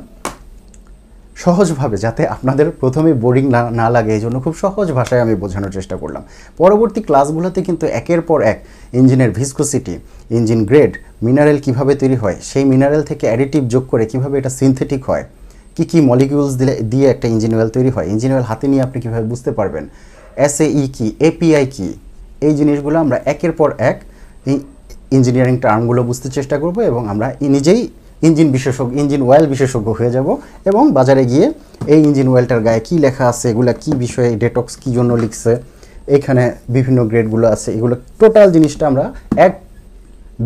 সহজভাবে 1.42 1.96
যাতে 2.04 2.22
আপনাদের 2.34 2.66
প্রথমে 2.80 3.10
বোরিং 3.22 3.44
না 3.80 3.86
লাগে, 3.94 4.12
এই 4.16 4.22
জন্য 4.24 4.36
খুব 4.44 4.54
সহজ 4.64 4.86
ভাষায় 4.98 5.22
আমি 5.24 5.34
বোঝানোর 5.42 5.72
চেষ্টা 5.78 5.96
করলাম। 6.02 6.22
পরবর্তী 6.60 7.00
ক্লাসগুলোতে 7.08 7.60
কিন্তু 7.68 7.84
একের 8.00 8.20
পর 8.28 8.38
এক 8.52 8.58
ইঞ্জিনের 8.98 9.30
ভিসকোসিটি 9.38 9.94
ইঞ্জিন 10.38 10.60
গ্রেড 10.70 10.92
মিনারেল 11.26 11.58
কীভাবে 11.64 11.92
তৈরি 12.02 12.16
হয়, 12.22 12.36
সেই 12.50 12.64
মিনারেল 12.72 13.02
থেকে 13.10 13.24
অ্যাডিটিভ 13.30 13.62
যোগ 13.74 13.84
করে 13.92 14.04
কীভাবে 14.12 14.34
এটা 14.40 14.50
সিনথেটিক 14.58 15.02
হয়, 15.10 15.24
কি 15.76 15.84
কি 15.90 15.98
মলিকিউলস 16.08 16.52
দিলে, 16.60 16.74
দিয়ে 16.92 17.06
একটা 17.14 17.26
ইঞ্জিন 17.34 17.52
অয়েল 17.56 17.70
তৈরি 17.76 17.90
হয় 17.94 18.06
ইঞ্জিন 18.12 18.30
অয়েল 18.34 18.46
হাতে 18.50 18.66
নিয়ে 18.72 18.82
আপনি 18.86 18.98
কীভাবে 19.04 19.26
বুঝতে 19.32 19.50
পারবেন 19.58 19.84
এস 20.46 20.54
এসএই 20.56 20.86
কি 20.96 21.06
এপিআই 21.28 21.64
কি, 21.74 21.88
এই 22.46 22.52
জিনিসগুলো 22.58 22.96
আমরা 23.04 23.16
একের 23.32 23.52
পর 23.58 23.68
এক 23.90 23.96
এই 24.50 24.56
ইঞ্জিনিয়ারিং 25.16 25.56
টার্মগুলো 25.64 26.00
বুঝতে 26.08 26.28
চেষ্টা 26.36 26.56
করব 26.62 26.76
এবং 26.90 27.02
আমরা 27.12 27.26
নিজেই 27.56 27.80
ইঞ্জিন 28.28 28.48
বিশেষজ্ঞ, 28.56 28.90
ইঞ্জিন 29.00 29.22
অয়েল 29.28 29.44
বিশেষজ্ঞ 29.52 29.88
হয়ে 29.98 30.10
যাব 30.16 30.28
এবং 30.70 30.82
বাজারে 30.98 31.24
গিয়ে 31.30 31.46
এই 31.92 32.00
ইঞ্জিন 32.06 32.28
অয়েলটার 32.32 32.60
গায়ে 32.66 32.80
কী 32.86 32.94
লেখা 33.04 33.24
আছে, 33.32 33.46
এগুলো 33.52 33.72
কি 33.82 33.90
বিষয়ে 34.04 34.30
ডেটক্স 34.42 34.72
কী 34.82 34.90
জন্য 34.96 35.10
লিখছে, 35.22 35.52
এখানে 36.16 36.42
বিভিন্ন 36.74 36.98
গ্রেডগুলো 37.10 37.46
আছে, 37.54 37.68
এগুলো 37.78 37.94
টোটাল 38.20 38.48
জিনিসটা 38.56 38.84
আমরা 38.90 39.04
এক 39.46 39.52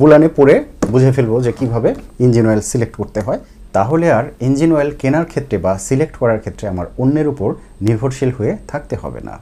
বুলানে 0.00 0.28
পড়ে 0.38 0.54
বুঝে 0.92 1.10
ফেলব 1.16 1.32
যে 1.46 1.52
কীভাবে 1.58 1.90
ইঞ্জিন 2.24 2.44
অয়েল 2.48 2.62
সিলেক্ট 2.70 2.94
করতে 3.00 3.20
হয়। 3.26 3.40
তাহলে 3.76 4.06
আর 4.18 4.24
ইঞ্জিন 4.46 4.70
অয়েল 4.76 4.90
কেনার 5.00 5.26
ক্ষেত্রে 5.32 5.56
বা 5.64 5.72
সিলেক্ট 5.86 6.14
করার 6.20 6.40
ক্ষেত্রে 6.42 6.64
আমার 6.72 6.86
অন্যের 7.02 7.28
উপর 7.32 7.48
নির্ভরশীল 7.86 8.30
হয়ে 8.38 8.52
থাকতে 8.70 8.94
হবে 9.02 9.20
না। 9.28 9.34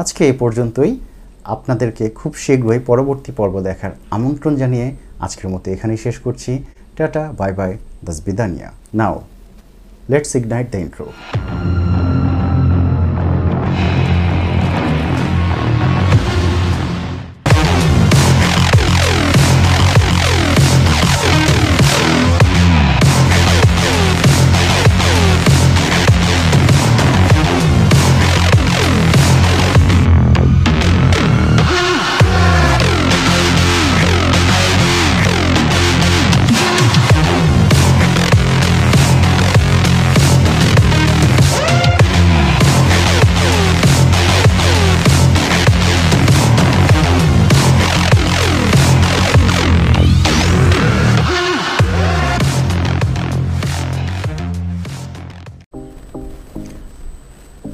আজকে 0.00 0.22
এ 0.32 0.34
পর্যন্তই। 0.42 0.92
আপনাদেরকে 1.54 2.04
খুব 2.18 2.32
শীঘ্রই 2.44 2.80
পরবর্তী 2.90 3.32
পর্ব 3.38 3.54
দেখার 3.68 3.92
আমন্ত্রণ 4.16 4.52
জানিয়ে 4.62 4.86
আজকের 5.24 5.48
মতো 5.52 5.66
এখানেই 5.74 6.00
শেষ 6.04 6.16
করছি। 6.24 6.52
Tata, 6.96 7.32
bye 7.36 7.50
bye, 7.50 7.78
das 8.00 8.20
Bidania. 8.20 8.72
Now, 8.92 9.24
let's 10.08 10.32
ignite 10.36 10.70
the 10.70 10.78
intro. 10.78 11.12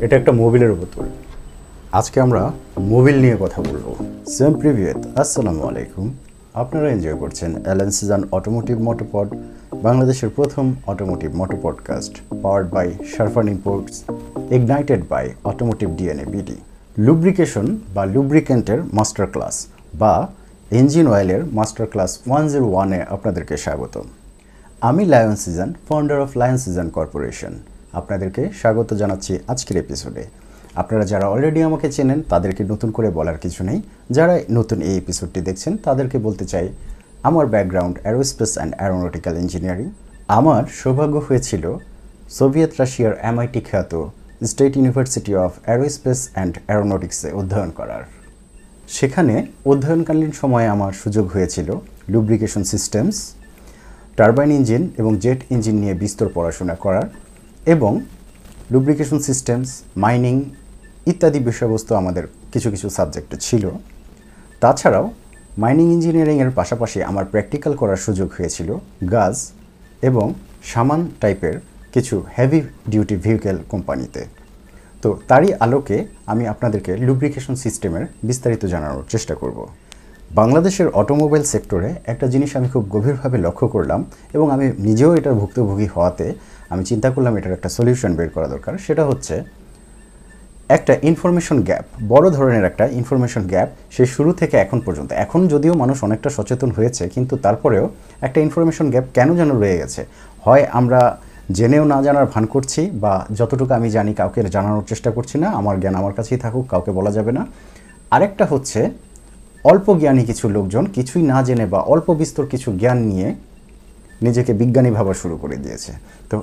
একটা 0.01 0.33
মোবিলের 0.33 0.73
বোতল 0.75 1.05
আজকে 1.93 2.21
আমরা 2.21 2.43
মোবিল 2.79 3.17
নিয়ে 3.21 3.37
কথা 3.41 3.63
বলব। 3.63 3.87
সেম 4.37 4.53
প্রিভিয়েত 4.55 5.01
আসসালামু 5.17 5.63
আলাইকুম। 5.69 6.07
আপনারা 6.55 6.87
এনজয় 6.91 7.17
করছেন 7.17 7.51
অ্যালেন 7.65 7.91
সিজান 7.91 8.23
অটোমোটিভ 8.33 8.77
মোটোপড 8.79 9.29
বাংলাদেশের 9.83 10.31
প্রথম 10.37 10.75
automotive 10.87 11.31
moto 11.37 11.57
podcast 11.63 12.15
powered 12.43 12.67
by 12.71 12.87
Sharfan 13.17 13.47
imports 13.49 13.95
ignited 14.51 15.01
by 15.09 15.25
automotive 15.45 15.89
DNA 15.97 16.25
BD 16.25 16.57
lubrication 16.99 17.67
বা 17.95 18.03
লুব্রিকেন্টের 18.07 18.81
মাস্টার 18.93 19.27
ক্লাস 19.27 19.67
বা 19.95 20.15
ইঞ্জিন 20.71 21.07
অয়েলের 21.07 21.43
মাস্টার 21.53 21.87
ক্লাস 21.87 22.11
ওয়ান 22.27 22.45
জিরো 22.49 22.67
ওয়ানে 22.73 23.01
আপনাদেরকে 23.15 23.57
স্বাগতম। 23.57 24.07
আমি 24.81 25.03
Lion 25.05 25.37
Season 25.37 25.73
founder 25.89 26.19
of 26.21 26.31
Lion 26.37 26.57
Season 26.57 26.89
corporation 26.89 27.55
আপনাদেরকে 27.99 28.43
স্বাগত 28.61 28.91
জানাচ্ছি 28.95 29.33
আজকের 29.53 29.77
এপিসোডে 29.85 30.25
আপনারা 30.83 31.05
যারা 31.13 31.27
অলরেডি 31.35 31.61
আমাকে 31.69 31.87
চেনেন, 31.97 32.21
তাদেরকে 32.33 32.63
নতুন 32.73 32.91
করে 32.97 33.09
বলার 33.19 33.39
কিছু 33.45 33.61
নেই। 33.69 33.79
যারা 34.17 34.35
নতুন 34.59 34.79
এই 34.89 34.95
এপিসোডটি 35.03 35.41
দেখছেন, 35.49 35.73
তাদেরকে 35.87 36.17
বলতে 36.27 36.45
চাই, 36.53 36.67
আমার 37.29 37.47
background 37.55 37.97
aerospace 38.03 38.53
and 38.57 38.73
aeronautical 38.79 39.35
engineering 39.43 39.89
আমার 40.39 40.63
সৌভাগ্য 40.81 41.17
হয়েছিল 41.29 41.65
সোভিয়েত 42.39 42.73
রাশিয়ার 42.81 43.15
এমআইটি 43.31 43.61
খ্যাত 43.69 43.93
state 44.51 44.73
university 44.77 45.33
of 45.45 45.51
aerospace 45.67 46.21
and 46.35 46.55
অ্যারোনটিক্সে 46.67 47.29
অধ্যয়ন 47.33 47.71
করার। 47.79 48.03
সেখানে 48.89 49.35
অধ্যয়নকালীন 49.71 50.33
সময়ে 50.41 50.69
আমার 50.75 50.93
সুযোগ 50.93 51.25
হয়েছিল 51.35 51.69
লুব্রিকেশন 52.13 52.63
সিস্টেমস 52.73 53.17
টারবাইন 54.19 54.51
ইঞ্জিন 54.59 54.83
এবং 55.01 55.13
জেট 55.25 55.41
ইঞ্জিন 55.55 55.77
নিয়ে 55.83 55.95
বিস্তর 56.03 56.29
পড়াশোনা 56.37 56.75
করার। 56.75 57.07
এবং 57.67 58.01
লুব্রিকেশন 58.71 59.19
সিস্টেমস 59.19 59.83
মাইনিং 59.97 60.51
ইত্যাদি 61.07 61.41
বিষয়বস্তু 61.41 61.95
আমাদের 61.95 62.25
কিছু 62.53 62.71
কিছু 62.71 62.91
সাবজেক্টে 62.91 63.37
ছিল। 63.37 63.65
তাছাড়াও 64.61 65.11
মাইনিং 65.59 65.93
ইঞ্জিনিয়ারিংয়ের 65.93 66.51
পাশাপাশি 66.51 67.03
আমার 67.03 67.25
প্র্যাকটিক্যাল 67.25 67.75
করার 67.75 67.97
সুযোগ 67.97 68.29
হয়েছিল 68.37 68.77
গাজ 69.11 69.37
এবং 70.03 70.35
সামান 70.63 71.11
টাইপের 71.21 71.61
কিছু 71.93 72.25
হেভি 72.39 72.61
ডিউটি 72.89 73.17
ভেহিকেল 73.17 73.57
কোম্পানিতে 73.69 74.25
তো। 75.03 75.21
তারই 75.29 75.53
আলোকে 75.65 76.07
আমি 76.27 76.47
আপনাদেরকে 76.47 76.97
লুব্রিকেশন 76.97 77.55
সিস্টেমের 77.55 78.07
বিস্তারিত 78.23 78.65
জানানোর 78.67 79.05
চেষ্টা 79.09 79.35
করব। 79.35 79.67
বাংলাদেশের 80.31 80.89
অটোমোবাইল 80.89 81.43
সেক্টরে 81.43 81.95
একটা 82.07 82.27
জিনিস 82.27 82.57
আমি 82.57 82.69
খুব 82.69 82.85
গভীরভাবে 82.89 83.39
লক্ষ্য 83.39 83.69
করলাম 83.69 84.05
এবং 84.33 84.51
আমি 84.51 84.73
নিজেও 84.79 85.17
এটার 85.17 85.35
ভুক্তভোগী 85.35 85.87
হওয়াতে 85.95 86.35
আমি 86.73 86.83
চিন্তা 86.91 87.09
করলাম 87.15 87.33
এটার 87.39 87.55
একটা 87.59 87.71
সলিউশন 87.77 88.13
বের 88.19 88.31
করা 88.35 88.49
দরকার। 88.55 88.73
সেটা 88.87 89.05
হচ্ছে, 89.11 89.35
একটা 90.77 90.93
ইনফরমেশন 91.11 91.59
গ্যাপ 91.69 91.85
বড় 92.13 92.27
ধরনের 92.37 92.65
একটা 92.71 92.85
ইনফরমেশন 93.01 93.43
গ্যাপ 93.53 93.69
সে 93.95 94.05
শুরু 94.15 94.31
থেকে 94.41 94.57
এখন 94.65 94.79
পর্যন্ত। 94.87 95.11
এখন 95.25 95.41
যদিও 95.53 95.75
মানুষ 95.83 95.97
অনেকটা 96.07 96.29
সচেতন 96.37 96.71
হয়েছে, 96.77 97.03
কিন্তু 97.15 97.35
তারপরেও 97.45 97.85
একটা 98.27 98.39
ইনফরমেশন 98.47 98.87
গ্যাপ 98.93 99.07
কেন 99.17 99.29
যেন 99.41 99.51
রয়ে 99.63 99.77
গেছে? 99.83 100.01
হয় 100.45 100.65
আমরা 100.81 101.01
জেনেও 101.59 101.85
না 101.93 101.99
জানার 102.07 102.27
ভান 102.33 102.45
করছি, 102.55 102.81
বা 103.03 103.13
যতটুকু 103.39 103.73
আমি 103.79 103.89
জানি 103.97 104.13
কাউকে 104.21 104.41
জানানোর 104.57 104.85
চেষ্টা 104.91 105.11
করছি 105.17 105.37
না, 105.43 105.49
আমার 105.61 105.77
জ্ঞান 105.83 105.95
আমার 106.01 106.15
কাছেই 106.19 106.39
থাকুক, 106.45 106.65
কাউকে 106.73 106.91
বলা 106.99 107.11
যাবে 107.17 107.33
না। 107.39 107.43
আরেকটা 108.15 108.45
হচ্ছে, 108.53 108.81
অল্প 109.71 109.87
জ্ঞানী 110.01 110.23
কিছু 110.31 110.45
লোকজন 110.57 110.85
কিছুই 110.97 111.23
না 111.33 111.39
জেনে 111.47 111.67
বা 111.73 111.81
অল্প 111.93 112.09
বিস্তর 112.21 112.45
কিছু 112.53 112.69
জ্ঞান 112.81 112.99
নিয়ে 113.11 113.29
নিজেকে 114.27 114.53
বিজ্ঞানী 114.61 114.91
ভাবা 114.99 115.13
শুরু 115.23 115.37
করে 115.43 115.57
দিয়েছে। 115.65 115.93
তো 116.31 116.37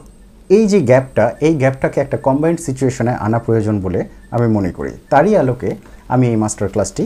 এই 0.50 0.66
যে 0.72 0.80
গ্যাপটা, 0.90 1.26
এই 1.48 1.54
গ্যাপটাকে 1.62 1.98
একটা 2.06 2.18
কম্বাইন্ড 2.28 2.60
সিচুয়েশনে 2.68 3.14
আনা 3.26 3.40
প্রয়োজন 3.46 3.76
বলে 3.86 4.00
আমি 4.36 4.48
মনে 4.58 4.72
করি। 4.78 4.92
তারই 5.12 5.34
আলোকে 5.42 5.70
আমি 6.14 6.26
এই 6.32 6.38
মাস্টার 6.44 6.72
ক্লাসটি 6.74 7.04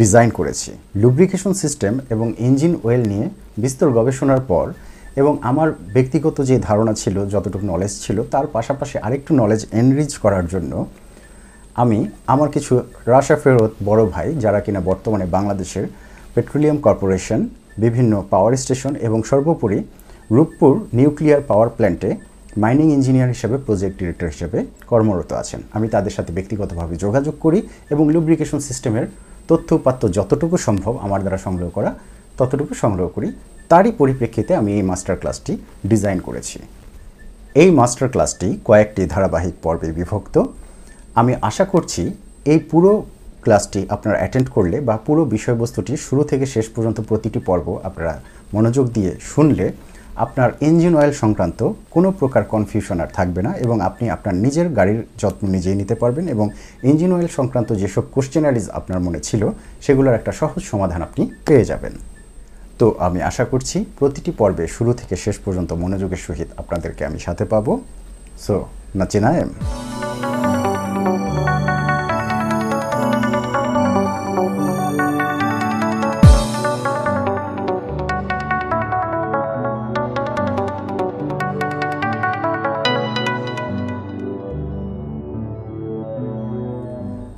ডিজাইন 0.00 0.28
করেছি। 0.38 0.70
লুব্রিকেশন 1.02 1.52
সিস্টেম 1.62 1.92
এবং 2.14 2.26
ইঞ্জিন 2.48 2.72
ওয়েল 2.82 3.02
নিয়ে 3.12 3.26
বিস্তর 3.62 3.88
গবেষণার 3.98 4.42
পর 4.50 4.66
এবং 5.20 5.32
আমার 5.50 5.68
ব্যক্তিগত 5.94 6.36
যে 6.50 6.56
ধারণা 6.68 6.92
ছিল, 7.02 7.16
যতটুকু 7.32 7.64
নলেজ 7.72 7.92
ছিল, 8.04 8.18
তার 8.32 8.46
পাশাপাশি 8.56 8.96
আরেকটু 9.06 9.30
নলেজ 9.42 9.60
এনরিচ 9.80 10.12
করার 10.24 10.44
জন্য 10.52 10.72
আমি 11.82 11.98
আমার 12.34 12.48
কিছু 12.54 12.72
রাশা 13.12 13.36
ফেরত 13.42 13.72
বড় 13.88 14.02
ভাই, 14.14 14.28
যারা 14.44 14.60
কিনা 14.64 14.80
বর্তমানে 14.90 15.26
বাংলাদেশের 15.36 15.84
পেট্রোলিয়াম 16.34 16.78
কর্পোরেশন 16.86 17.40
বিভিন্ন 17.84 18.12
পাওয়ার 18.32 18.52
স্টেশন 18.62 18.92
এবং 19.06 19.18
সর্বোপরি 19.30 19.78
রূপপুর 20.36 20.72
নিউক্লিয়ার 20.98 21.42
পাওয়ার 21.50 21.70
প্ল্যান্টে 21.76 22.10
মাইনিং 22.62 22.86
ইঞ্জিনিয়ার 22.96 23.32
হিসেবে 23.34 23.56
প্রজেক্ট 23.66 23.94
ডিরেক্টর 24.00 24.28
হিসেবে 24.34 24.58
কর্মরত 24.90 25.30
আছেন। 25.32 25.60
আমি 25.76 25.86
তাদের 25.94 26.12
সাথে 26.16 26.30
ব্যক্তিগতভাবে 26.36 26.94
যোগাযোগ 27.04 27.34
করি 27.44 27.58
এবং 27.90 28.04
লুব্রিকেশন 28.14 28.60
সিস্টেমের 28.68 29.06
তথ্য 29.50 29.68
উপাত্ত 29.80 30.02
যতটুকু 30.16 30.56
সম্ভব 30.66 30.94
আমার 31.06 31.20
দ্বারা 31.24 31.38
সংগ্রহ 31.46 31.68
করা, 31.76 31.90
ততটুকু 32.38 32.72
সংগ্রহ 32.82 33.06
করি। 33.16 33.28
তারই 33.70 33.92
পরিপ্রেক্ষিতে 34.00 34.52
আমি 34.60 34.70
এই 34.78 34.84
মাস্টার 34.90 35.16
ক্লাসটি 35.20 35.52
ডিজাইন 35.90 36.18
করেছি। 36.26 36.56
এই 37.62 37.70
মাস্টার 37.78 38.08
ক্লাসটি 38.14 38.48
কয়েকটি 38.68 39.02
ধারাবাহিক 39.14 39.54
পর্বে 39.64 39.88
বিভক্ত। 39.98 40.36
আমি 41.20 41.32
আশা 41.48 41.64
করছি 41.72 42.02
এই 42.52 42.60
পুরো 42.70 42.90
ক্লাসটি 43.44 43.80
আপনারা 43.94 44.16
অ্যাটেন্ড 44.20 44.48
করলে 44.56 44.76
বা 44.88 44.94
পুরো 45.06 45.22
বিষয়বস্তুটি 45.36 45.92
শুরু 46.06 46.22
থেকে 46.30 46.44
শেষ 46.54 46.66
পর্যন্ত 46.74 46.98
প্রতিটি 47.08 47.40
পর্ব 47.48 47.66
আপনারা 47.88 48.14
মনোযোগ 48.54 48.86
দিয়ে 48.96 49.12
শুনলে 49.30 49.66
আপনার 50.16 50.50
ইঞ্জিন 50.68 50.94
অয়েল 50.98 51.12
সংক্রান্ত 51.22 51.60
কোনো 51.90 52.08
প্রকার 52.10 52.42
কনফিউশন 52.54 53.00
আর 53.00 53.10
থাকবে 53.18 53.40
না 53.42 53.52
এবং 53.64 53.76
আপনি 53.88 54.04
আপনার 54.10 54.34
নিজের 54.44 54.68
গাড়ির 54.78 55.00
যত্ন 55.18 55.42
নিজেই 55.56 55.76
নিতে 55.80 55.94
পারবেন 55.94 56.28
এবং 56.28 56.46
ইঞ্জিন 56.90 57.12
অয়েল 57.12 57.30
সংক্রান্ত 57.38 57.70
যেসব 57.82 58.04
কোশ্চেনারিজ 58.14 58.66
আপনার 58.78 59.00
মনে 59.06 59.20
ছিল, 59.28 59.42
সেগুলোর 59.84 60.14
একটা 60.14 60.32
সহজ 60.40 60.62
সমাধান 60.72 61.00
আপনি 61.02 61.22
পেয়ে 61.46 61.64
যাবেন। 61.64 61.94
তো 62.78 62.86
আমি 63.06 63.18
আশা 63.30 63.44
করছি 63.44 63.76
প্রতিটি 63.98 64.30
পর্বে 64.40 64.64
শুরু 64.76 64.90
থেকে 64.92 65.14
শেষ 65.24 65.36
পর্যন্ত 65.44 65.70
মনোযোগের 65.72 66.22
সহিত 66.26 66.48
আপনাদেরকে 66.58 67.02
আমি 67.08 67.18
সাথে 67.26 67.44
পাবো। 67.44 67.72
সো 68.44 68.54
নাচিনায়েম 68.98 69.50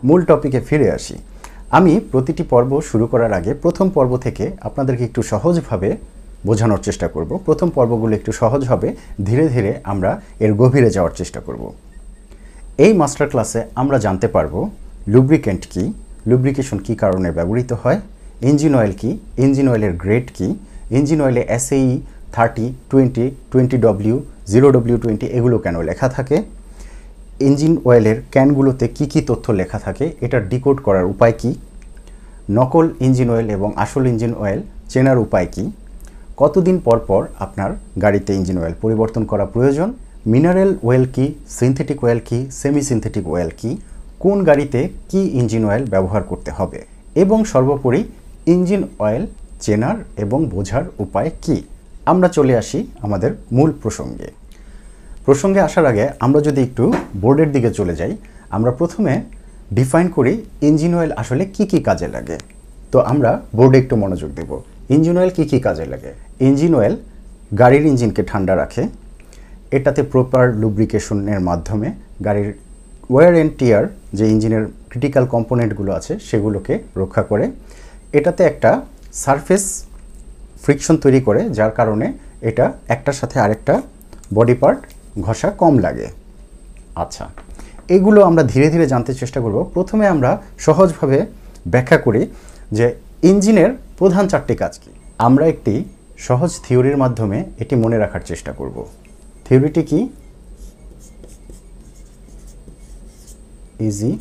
মূল 0.08 0.20
টপিকে 0.28 0.60
ফিরে 0.68 0.88
আসি। 0.96 1.16
আমি 1.78 1.92
প্রতিটি 2.12 2.44
পর্ব 2.52 2.70
শুরু 2.90 3.04
করার 3.12 3.32
আগে 3.38 3.52
প্রথম 3.64 3.86
পর্ব 3.96 4.12
থেকে 4.26 4.44
আপনাদেরকে 4.68 5.02
একটু 5.08 5.20
সহজভাবে 5.32 5.90
বোঝানোর 6.48 6.80
চেষ্টা 6.86 7.06
করব। 7.14 7.30
প্রথম 7.46 7.68
পর্বগুলো 7.76 8.12
একটু 8.18 8.30
সহজ 8.40 8.62
হবে, 8.70 8.88
ধীরে 9.28 9.44
ধীরে 9.54 9.70
আমরা 9.92 10.10
এর 10.44 10.52
গভীরে 10.60 10.90
যাওয়ার 10.96 11.14
চেষ্টা 11.20 11.40
করব। 11.46 11.62
এই 12.84 12.92
মাস্টার 13.00 13.26
ক্লাসে 13.32 13.60
আমরা 13.80 13.96
জানতে 14.06 14.26
পারব 14.36 14.54
লুব্রিকেন্ট 15.14 15.62
কি 15.72 15.84
লুব্রিকেশন 16.30 16.78
কি 16.86 16.92
কারণে 17.02 17.28
ব্যবহৃত 17.36 17.70
হয় 17.82 17.98
ইঞ্জিন 18.50 18.72
অয়েল 18.78 18.94
কি 19.00 19.10
ইঞ্জিন 19.44 19.66
অয়েলের 19.70 19.94
গ্রেড 20.02 20.26
কি 20.36 20.48
engine 20.98 21.20
অয়েলে 21.24 21.42
SAE 21.56 21.90
thirty 22.34 22.66
twenty 22.90 23.24
twenty 23.52 23.76
W 23.86 24.16
zero 24.52 24.66
W 24.76 24.96
twenty 25.02 25.26
এগুলো 25.38 25.56
কেন 25.64 25.76
লেখা 25.88 26.08
থাকে 26.16 26.36
ইঞ্জিন 27.48 27.74
অয়েলের 27.84 28.18
ক্যানগুলোতে 28.30 28.88
কি 28.88 29.04
কি 29.06 29.20
তথ্য 29.20 29.52
লেখা 29.52 29.78
থাকে 29.78 30.04
এটার 30.20 30.48
ডিকোড 30.48 30.78
করার 30.80 31.04
উপায় 31.04 31.34
কি? 31.38 31.54
নকল 32.50 32.86
ইঞ্জিন 33.00 33.30
অয়েল 33.30 33.50
এবং 33.50 33.72
আসল 33.76 34.06
ইঞ্জিন 34.06 34.34
অয়েল 34.34 34.60
চেনার 34.88 35.18
উপায় 35.18 35.48
কি? 35.52 35.64
কতদিন 36.36 36.78
পর 36.84 36.98
পর 36.98 37.26
আপনার 37.38 37.70
গাড়িতে 38.02 38.34
ইঞ্জিন 38.34 38.58
অয়েল 38.58 38.74
পরিবর্তন 38.82 39.24
করা 39.24 39.44
প্রয়োজন? 39.44 39.92
মিনারেল 40.26 40.70
অয়েল 40.82 41.04
কি, 41.14 41.34
সিনথেটিক 41.48 42.04
অয়েল 42.04 42.20
কি 42.28 42.38
সেমি 42.50 42.82
সিনথেটিক 42.82 43.28
অয়েল 43.28 43.50
কি? 43.56 43.70
কোন 44.18 44.44
গাড়িতে 44.44 44.88
কি 45.08 45.20
ইঞ্জিন 45.32 45.64
অয়েল 45.64 45.84
ব্যবহার 45.84 46.22
করতে 46.22 46.50
হবে? 46.50 46.84
এবং 47.14 47.44
সর্বোপরি, 47.44 48.04
ইঞ্জিন 48.46 48.82
অয়েল 48.98 49.26
চেনার 49.60 49.96
এবং 50.16 50.38
বোঝার 50.46 50.84
উপায় 50.98 51.30
কি? 51.42 51.56
আমরা 52.06 52.28
চলে 52.28 52.54
আসি 52.56 52.86
আমাদের 53.00 53.30
মূল 53.52 53.70
প্রসঙ্গে। 53.82 54.41
প্রসঙ্গে 55.26 55.60
আসার 55.68 55.86
আগে 55.92 56.04
আমরা 56.24 56.40
যদি 56.48 56.60
একটু 56.68 56.84
বোর্ডের 57.22 57.50
দিকে 57.54 57.70
চলে 57.78 57.94
যাই, 58.00 58.12
আমরা 58.56 58.70
প্রথমে 58.80 59.12
ডিফাইন 59.78 60.06
করি 60.16 60.32
ইঞ্জিন 60.68 60.92
অয়েল 60.98 61.12
আসলে 61.22 61.44
কি 61.54 61.64
কি 61.70 61.78
কাজে 61.88 62.08
লাগে। 62.14 62.36
তো 62.92 62.98
আমরা 63.12 63.30
বোর্ডে 63.58 63.76
একটু 63.82 63.94
মনোযোগ 64.02 64.30
দেব। 64.38 64.50
ইঞ্জিন 64.94 65.16
অয়েল 65.18 65.32
কী 65.36 65.44
কী 65.50 65.58
কাজে 65.66 65.84
লাগে? 65.92 66.10
ইঞ্জিন 66.48 66.72
অয়েল 66.78 66.94
গাড়ির 67.60 67.84
ইঞ্জিনকে 67.90 68.22
ঠান্ডা 68.30 68.54
রাখে, 68.62 68.82
এটাতে 69.76 70.00
প্রপার 70.12 70.44
লুব্রিকেশনের 70.62 71.40
মাধ্যমে 71.48 71.88
গাড়ির 72.26 72.50
ওয়ার 73.12 73.32
অ্যান্ড 73.36 73.52
টিয়ার 73.58 73.84
যে 74.18 74.24
ইঞ্জিনের 74.32 74.64
ক্রিটিক্যাল 74.90 75.24
কম্পোনেন্টগুলো 75.34 75.90
আছে 75.98 76.12
সেগুলোকে 76.28 76.74
রক্ষা 77.02 77.22
করে, 77.30 77.44
এটাতে 78.18 78.42
একটা 78.50 78.70
সারফেস 79.22 79.64
ফ্রিকশন 80.64 80.96
তৈরি 81.04 81.20
করে, 81.26 81.40
যার 81.58 81.72
কারণে 81.78 82.06
এটা 82.50 82.64
একটার 82.94 83.16
সাথে 83.20 83.36
আরেকটা 83.44 83.74
বডি 84.36 84.56
পার্ট 84.62 84.80
ঘষা 85.20 85.50
কম 85.50 85.78
লাগে। 85.78 86.08
আচ্ছা 86.96 87.28
এগুলো 87.88 88.22
আমরা 88.22 88.42
ধীরে 88.42 88.70
ধীরে 88.70 88.86
জানতে 88.86 89.14
চেষ্টা 89.14 89.40
করব। 89.40 89.70
প্রথমে 89.74 90.06
আমরা 90.06 90.42
সহজভাবে 90.58 91.26
ব্যাখ্যা 91.68 91.98
করি 91.98 92.26
যে 92.72 92.94
ইঞ্জিনের 93.22 93.70
প্রধান 93.98 94.28
চারটি 94.28 94.54
কাজ 94.56 94.78
কি। 94.78 94.90
আমরা 95.18 95.46
একটি 95.46 95.84
সহজ 96.18 96.60
থিওরির 96.68 96.96
মাধ্যমে 96.96 97.44
এটি 97.58 97.76
মনে 97.76 97.98
রাখার 97.98 98.20
চেষ্টা 98.20 98.52
করব। 98.52 98.86
থিওরিটি 99.48 99.82
কি? 99.82 100.08
ইজি। 103.80 104.18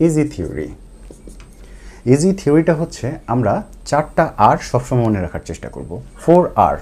easy 0.00 0.28
theory. 0.28 0.68
ইজি 2.06 2.32
থিওরিটা 2.32 2.74
হচ্ছে 2.74 3.12
আমরা 3.26 3.62
চারটা 3.86 4.32
আর 4.36 4.56
সবসময় 4.58 5.04
মনে 5.04 5.20
রাখার 5.20 5.40
চেষ্টা 5.44 5.68
করব। 5.68 6.00
Four 6.20 6.50
R. 6.56 6.76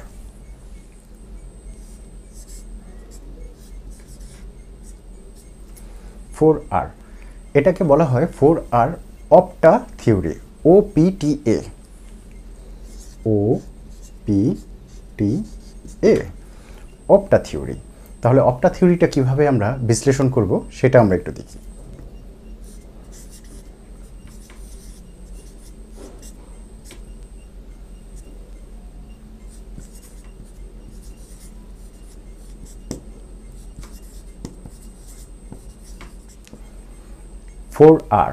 Four 6.38 6.54
R. 6.70 6.86
এটাকে 7.54 7.82
বলা 7.84 8.04
হয় 8.04 8.26
four 8.26 8.54
R 8.72 8.88
OPTA 9.30 9.72
theory, 9.98 10.34
O 10.64 10.72
P 10.94 11.04
T 11.20 11.38
A. 11.44 11.58
O 13.26 13.56
P 14.26 14.56
T 15.18 15.30
A. 16.02 16.14
OPTA 17.08 17.38
theory. 17.38 17.74
তাহলে 18.22 18.40
অপটা 18.40 18.68
থিওরিটা 18.68 19.06
কীভাবে 19.06 19.48
আমরা 19.48 19.68
বিশ্লেষণ 19.80 20.30
করব, 20.30 20.52
সেটা 20.72 20.96
আমরা 21.00 21.14
একটু 21.16 21.30
দেখি। 21.32 21.58
Four 37.78 37.96
R. 38.24 38.32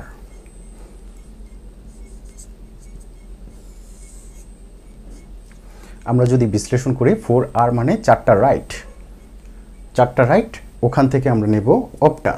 আমরা 6.12 6.26
যদি 6.34 6.46
বিশ্লেষণ 6.56 6.92
করি, 7.00 7.12
ফোর 7.26 7.42
আর 7.62 7.70
মানে 7.78 7.94
চারটা 8.06 8.34
রাইট 8.46 8.70
চারটা 9.96 10.24
রাইট 10.32 10.52
ওখান 10.88 11.06
থেকে 11.14 11.28
আমরা 11.34 11.48
নেব 11.56 11.68
অপটা 12.08 12.34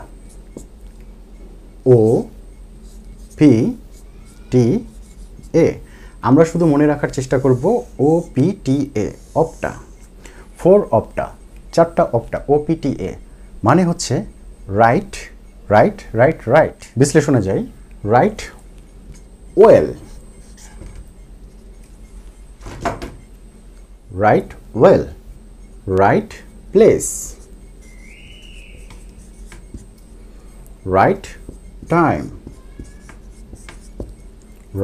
ও 1.95 1.97
পি 3.37 3.51
টি 4.51 4.65
এ 5.63 5.65
আমরা 6.27 6.43
শুধু 6.51 6.65
মনে 6.73 6.85
রাখার 6.91 7.11
চেষ্টা 7.17 7.37
করব 7.43 7.63
ও 8.07 8.09
P 8.33 8.45
T 8.65 8.77
A 9.03 9.07
Opta 9.41 9.71
four 10.59 10.79
Opta 10.97 11.25
চারটা 11.75 12.03
অপটা 12.17 12.37
ও 12.51 12.53
পি 12.65 12.73
টি 12.83 12.91
এ 13.09 13.11
মানে 13.67 13.81
হচ্ছে 13.89 14.13
রাইট 14.81 15.13
রাইট 15.75 15.97
রাইট 16.19 16.39
রাইট 16.55 16.77
বিশ্লেষণে 17.01 17.41
যাই। 17.47 17.61
Right 18.15 18.39
oil 19.61 19.87
right 24.23 24.49
oil 24.81 25.03
right 26.03 26.31
place 26.73 27.05
right 30.97 31.25
time 31.95 32.21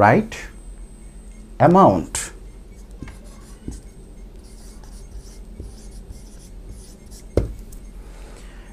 right 0.02 0.32
amount 1.60 2.14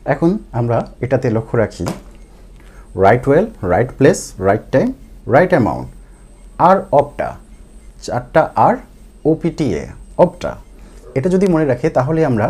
এখন 0.05 0.37
আমরা 0.51 0.77
এটাতে 1.01 1.27
লক্ষ্য 1.29 1.55
রাখি 1.57 1.85
right 3.05 3.23
oil 3.27 3.45
right 3.71 3.89
place 3.97 4.19
right 4.47 4.65
time 4.71 4.87
right 5.35 5.51
amount 5.55 5.87
আর 6.59 6.77
অপটা 6.91 7.29
চারটা 8.03 8.41
আর 8.55 8.75
ওপিটিএ 9.25 9.83
অপটা 10.17 10.51
এটা 11.15 11.29
যদি 11.29 11.45
মনে 11.47 11.65
রাখে, 11.65 11.89
তাহলে 11.89 12.25
আমরা 12.25 12.47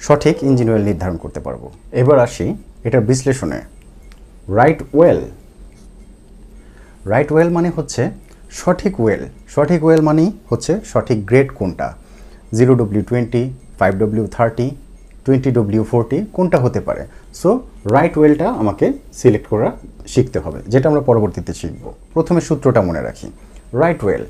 সঠিক 0.00 0.36
ইঞ্জিন 0.42 0.68
অয়েল 0.70 0.84
নির্ধারণ 0.84 1.16
করতে 1.16 1.40
পারব। 1.40 1.62
এবার 1.92 2.18
আসি 2.26 2.46
এটার 2.84 3.00
বিশ্লেষণে। 3.00 3.60
রাইট 4.58 4.80
ওয়েল 4.94 5.20
রাইট 7.12 7.28
ওয়েল 7.32 7.48
মানে 7.56 7.70
হচ্ছে 7.76 8.02
সঠিক 8.50 9.00
ওয়েল 9.00 9.22
সঠিক 9.54 9.80
ওয়েল 9.84 10.00
মানেই 10.00 10.30
হচ্ছে 10.50 10.72
সঠিক 10.84 11.26
গ্রেড 11.26 11.48
কোনটা? 11.58 11.88
Zero 12.56 12.72
W 12.74 13.02
twenty 13.10 13.42
five 13.78 13.92
W 14.02 14.24
thirty 14.36 14.66
twenty 15.24 15.50
W 15.58 15.82
forty 15.90 16.18
কোনটা 16.36 16.58
হতে 16.64 16.80
পারে? 16.88 17.02
সো 17.40 17.50
রাইট 17.94 18.14
ওয়েলটা 18.18 18.46
আমাকে 18.62 18.86
সিলেক্ট 19.20 19.46
করা 19.52 19.68
শিখতে 20.12 20.38
হবে, 20.44 20.58
যেটা 20.72 20.86
আমরা 20.90 21.02
পরবর্তীতে 21.10 21.52
শিখব। 21.60 21.84
প্রথমে 22.14 22.40
সূত্রটা 22.48 22.80
মনে 22.88 23.00
রাখি। 23.08 23.28
রাইট 23.82 24.00
ওয়েল 24.04 24.24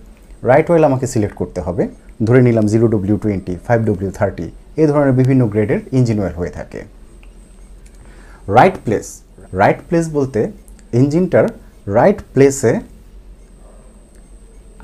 রাইট 0.50 0.66
ওয়েল 0.70 0.82
আমাকে 0.90 1.06
সিলেক্ট 1.12 1.36
করতে 1.40 1.60
হবে। 1.66 1.82
ধরে 2.26 2.40
নিলাম 2.46 2.66
zero 2.72 2.86
W 2.94 3.16
twenty 3.24 3.54
five 3.66 3.80
W 3.88 4.10
thirty 4.18 4.46
এই 4.80 4.86
ধরনের 4.90 5.14
বিভিন্ন 5.20 5.42
গ্রেডের 5.52 5.80
ইঞ্জিন 5.98 6.18
অয়েল 6.22 6.34
হয়ে 6.40 6.52
থাকে। 6.58 6.80
রাইট 8.56 8.76
প্লেস 8.84 9.06
রাইট 9.60 9.80
প্লেস 9.88 10.04
বলতে 10.16 10.40
ইঞ্জিনটার 11.00 11.46
রাইট 11.96 12.18
প্লেসে 12.34 12.72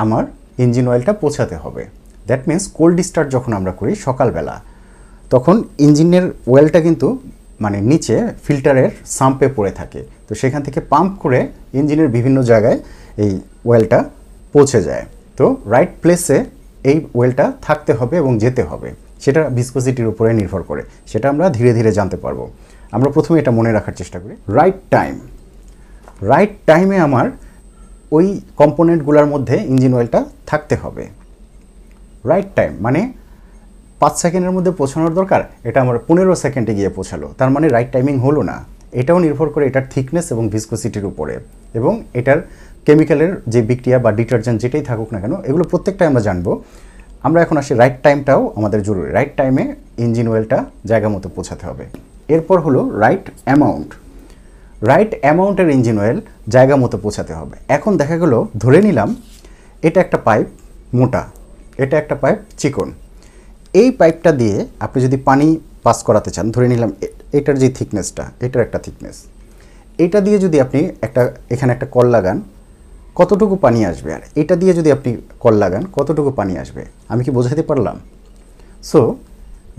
আমার 0.04 0.24
ইঞ্জিন 0.64 0.86
অয়েলটা 0.90 1.12
পৌঁছাতে 1.22 1.56
হবে। 1.62 1.82
দ্যাট 2.28 2.42
মিন্স 2.48 2.64
কোল্ড 2.78 2.96
স্টার্ট 3.08 3.28
যখন 3.34 3.52
আমরা 3.58 3.72
করি 3.80 3.92
সকালবেলা 4.06 4.54
তখন 5.30 5.56
ইঞ্জিনের 5.78 6.26
ওয়েলটা 6.46 6.80
কিন্তু 6.80 7.18
মানে 7.60 7.78
নিচে 7.80 8.16
ফিল্টারের 8.44 8.90
সাম্পে 9.06 9.46
পড়ে 9.56 9.70
থাকে। 9.70 10.00
তো 10.28 10.32
সেখান 10.34 10.60
থেকে 10.62 10.80
পাম্প 10.92 11.12
করে 11.22 11.40
ইঞ্জিনের 11.74 12.08
বিভিন্ন 12.08 12.38
জায়গায় 12.42 12.78
এই 13.24 13.32
ওয়েলটা 13.64 13.98
পৌঁছে 14.52 14.82
যায়। 14.82 15.04
তো 15.36 15.56
রাইট 15.70 15.92
প্লেসে 16.02 16.38
এই 16.90 16.98
ওয়েলটা 17.14 17.52
থাকতে 17.62 17.92
হবে 17.92 18.14
এবং 18.16 18.32
যেতে 18.38 18.62
হবে। 18.62 18.88
সেটা 19.20 19.40
ভিসকোসিটির 19.56 20.06
উপরে 20.06 20.32
নির্ভর 20.32 20.62
করে। 20.62 20.82
সেটা 21.06 21.26
আমরা 21.28 21.46
ধীরে 21.48 21.72
ধীরে 21.74 21.90
জানতে 21.92 22.16
পারব। 22.16 22.40
আমরা 22.92 23.10
প্রথমে 23.10 23.36
এটা 23.38 23.50
মনে 23.50 23.70
রাখার 23.72 23.94
চেষ্টা 23.94 24.18
করি। 24.18 24.34
Right 24.48 24.78
time. 24.90 25.14
রাইট 26.22 26.52
টাইমে 26.66 26.96
আমার 26.98 27.26
ওই 28.16 28.40
কম্পোনেন্টগুলোর 28.56 29.26
মধ্যে 29.26 29.56
ইঞ্জিন 29.72 29.94
অয়েলটা 29.94 30.20
থাকতে 30.46 30.74
হবে। 30.76 31.04
রাইট 32.24 32.48
টাইম 32.54 32.72
মানে 32.80 33.00
পাঁচ 34.00 34.14
সেকেন্ডের 34.18 34.52
মধ্যে 34.52 34.70
পৌঁছানোর 34.70 35.14
দরকার? 35.14 35.40
এটা 35.64 35.80
আমার 35.80 35.98
পনেরো 35.98 36.34
সেকেন্ডে 36.34 36.74
গিয়ে 36.74 36.88
পৌঁছালো। 36.88 37.34
তার 37.38 37.50
মানে 37.50 37.68
রাইট 37.68 37.92
টাইমিং 37.92 38.18
হলো 38.18 38.42
না। 38.42 38.64
এটাও 38.92 39.18
নির্ভর 39.18 39.48
করে 39.48 39.66
এটার 39.66 39.86
থিকনেস 39.94 40.32
এবং 40.32 40.48
ভিসকোসিটির 40.48 41.04
উপরে। 41.04 41.34
এবং 41.74 42.02
এটার 42.14 42.38
কেমিক্যালের 42.86 43.32
যে 43.46 43.62
বিক্রিয়া 43.62 43.98
বা 43.98 44.12
ডিটারজেন্ট 44.12 44.60
যেটাই 44.60 44.82
থাকুক 44.82 45.12
না 45.12 45.20
কেন, 45.20 45.34
এগুলো 45.44 45.64
প্রত্যেকটাই 45.64 46.08
আমরা 46.08 46.20
জানব। 46.20 46.62
আমরা 47.22 47.42
এখন 47.42 47.56
আসি 47.56 47.74
রাইট 47.74 48.02
টাইমটাও 48.02 48.52
আমাদের 48.56 48.82
জরুরি। 48.82 49.12
রাইট 49.12 49.32
টাইমে 49.36 49.74
ইঞ্জিন 49.98 50.28
অয়েলটা 50.28 50.64
জায়গা 50.86 51.08
মতো 51.08 51.28
পৌঁছাতে 51.28 51.66
হবে। 51.66 51.84
এরপর 52.28 52.60
হলো 52.60 52.98
রাইট 52.98 53.30
অ্যামাউন্ট 53.44 53.94
রাইট 54.82 55.14
অ্যামাউন্টের 55.20 55.68
ইঞ্জিন 55.68 55.98
অয়েল 55.98 56.20
জায়গা 56.48 56.76
মতো 56.76 56.98
পৌঁছাতে 56.98 57.32
হবে। 57.34 57.56
এখন 57.68 57.96
দেখা 57.96 58.18
গেল, 58.18 58.44
ধরে 58.58 58.82
নিলাম, 58.82 59.16
এটা 59.82 60.00
একটা 60.00 60.18
পাইপ 60.18 60.46
মোটা, 60.94 61.22
এটা 61.78 61.98
একটা 61.98 62.14
পাইপ 62.14 62.38
চিকন। 62.58 62.92
এই 63.80 63.88
পাইপটা 64.00 64.30
দিয়ে 64.40 64.56
আপনি 64.84 64.98
যদি 65.06 65.16
পানি 65.28 65.48
পাস 65.84 65.98
করাতে 66.08 66.30
চান, 66.34 66.46
ধরে 66.54 66.66
নিলাম 66.72 66.90
এটার 67.38 67.56
যে 67.62 67.68
থিকনেসটা, 67.78 68.24
এটার 68.46 68.62
একটা 68.66 68.78
থিকনেস, 68.86 69.16
এটা 70.04 70.18
দিয়ে 70.26 70.38
যদি 70.44 70.56
আপনি 70.64 70.80
একটা, 71.06 71.22
এখানে 71.54 71.70
একটা 71.74 71.86
কল 71.94 72.06
লাগান, 72.16 72.38
কতটুকু 73.18 73.54
পানি 73.64 73.80
আসবে? 73.90 74.10
আর 74.16 74.22
এটা 74.40 74.54
দিয়ে 74.60 74.72
যদি 74.78 74.90
আপনি 74.96 75.10
কল 75.42 75.54
লাগান, 75.62 75.82
কতটুকু 75.96 76.30
পানি 76.40 76.54
আসবে? 76.62 76.82
আমি 77.12 77.20
কি 77.26 77.30
বোঝাতে 77.38 77.62
পারলাম? 77.70 77.96
সো 78.90 79.00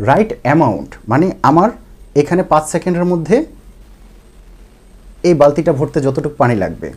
রাইট 0.10 0.32
অ্যামাউন্ট 0.46 0.90
মানে 1.12 1.28
আমার 1.50 1.70
এখানে 2.22 2.42
পাঁচ 2.52 2.64
সেকেন্ডের 2.74 3.06
মধ্যে 3.12 3.38
এই 5.28 5.36
বালতিটা 5.42 5.72
ভরতে 5.80 6.00
যতটুকু 6.08 6.36
পানি 6.42 6.56
লাগবে, 6.64 6.90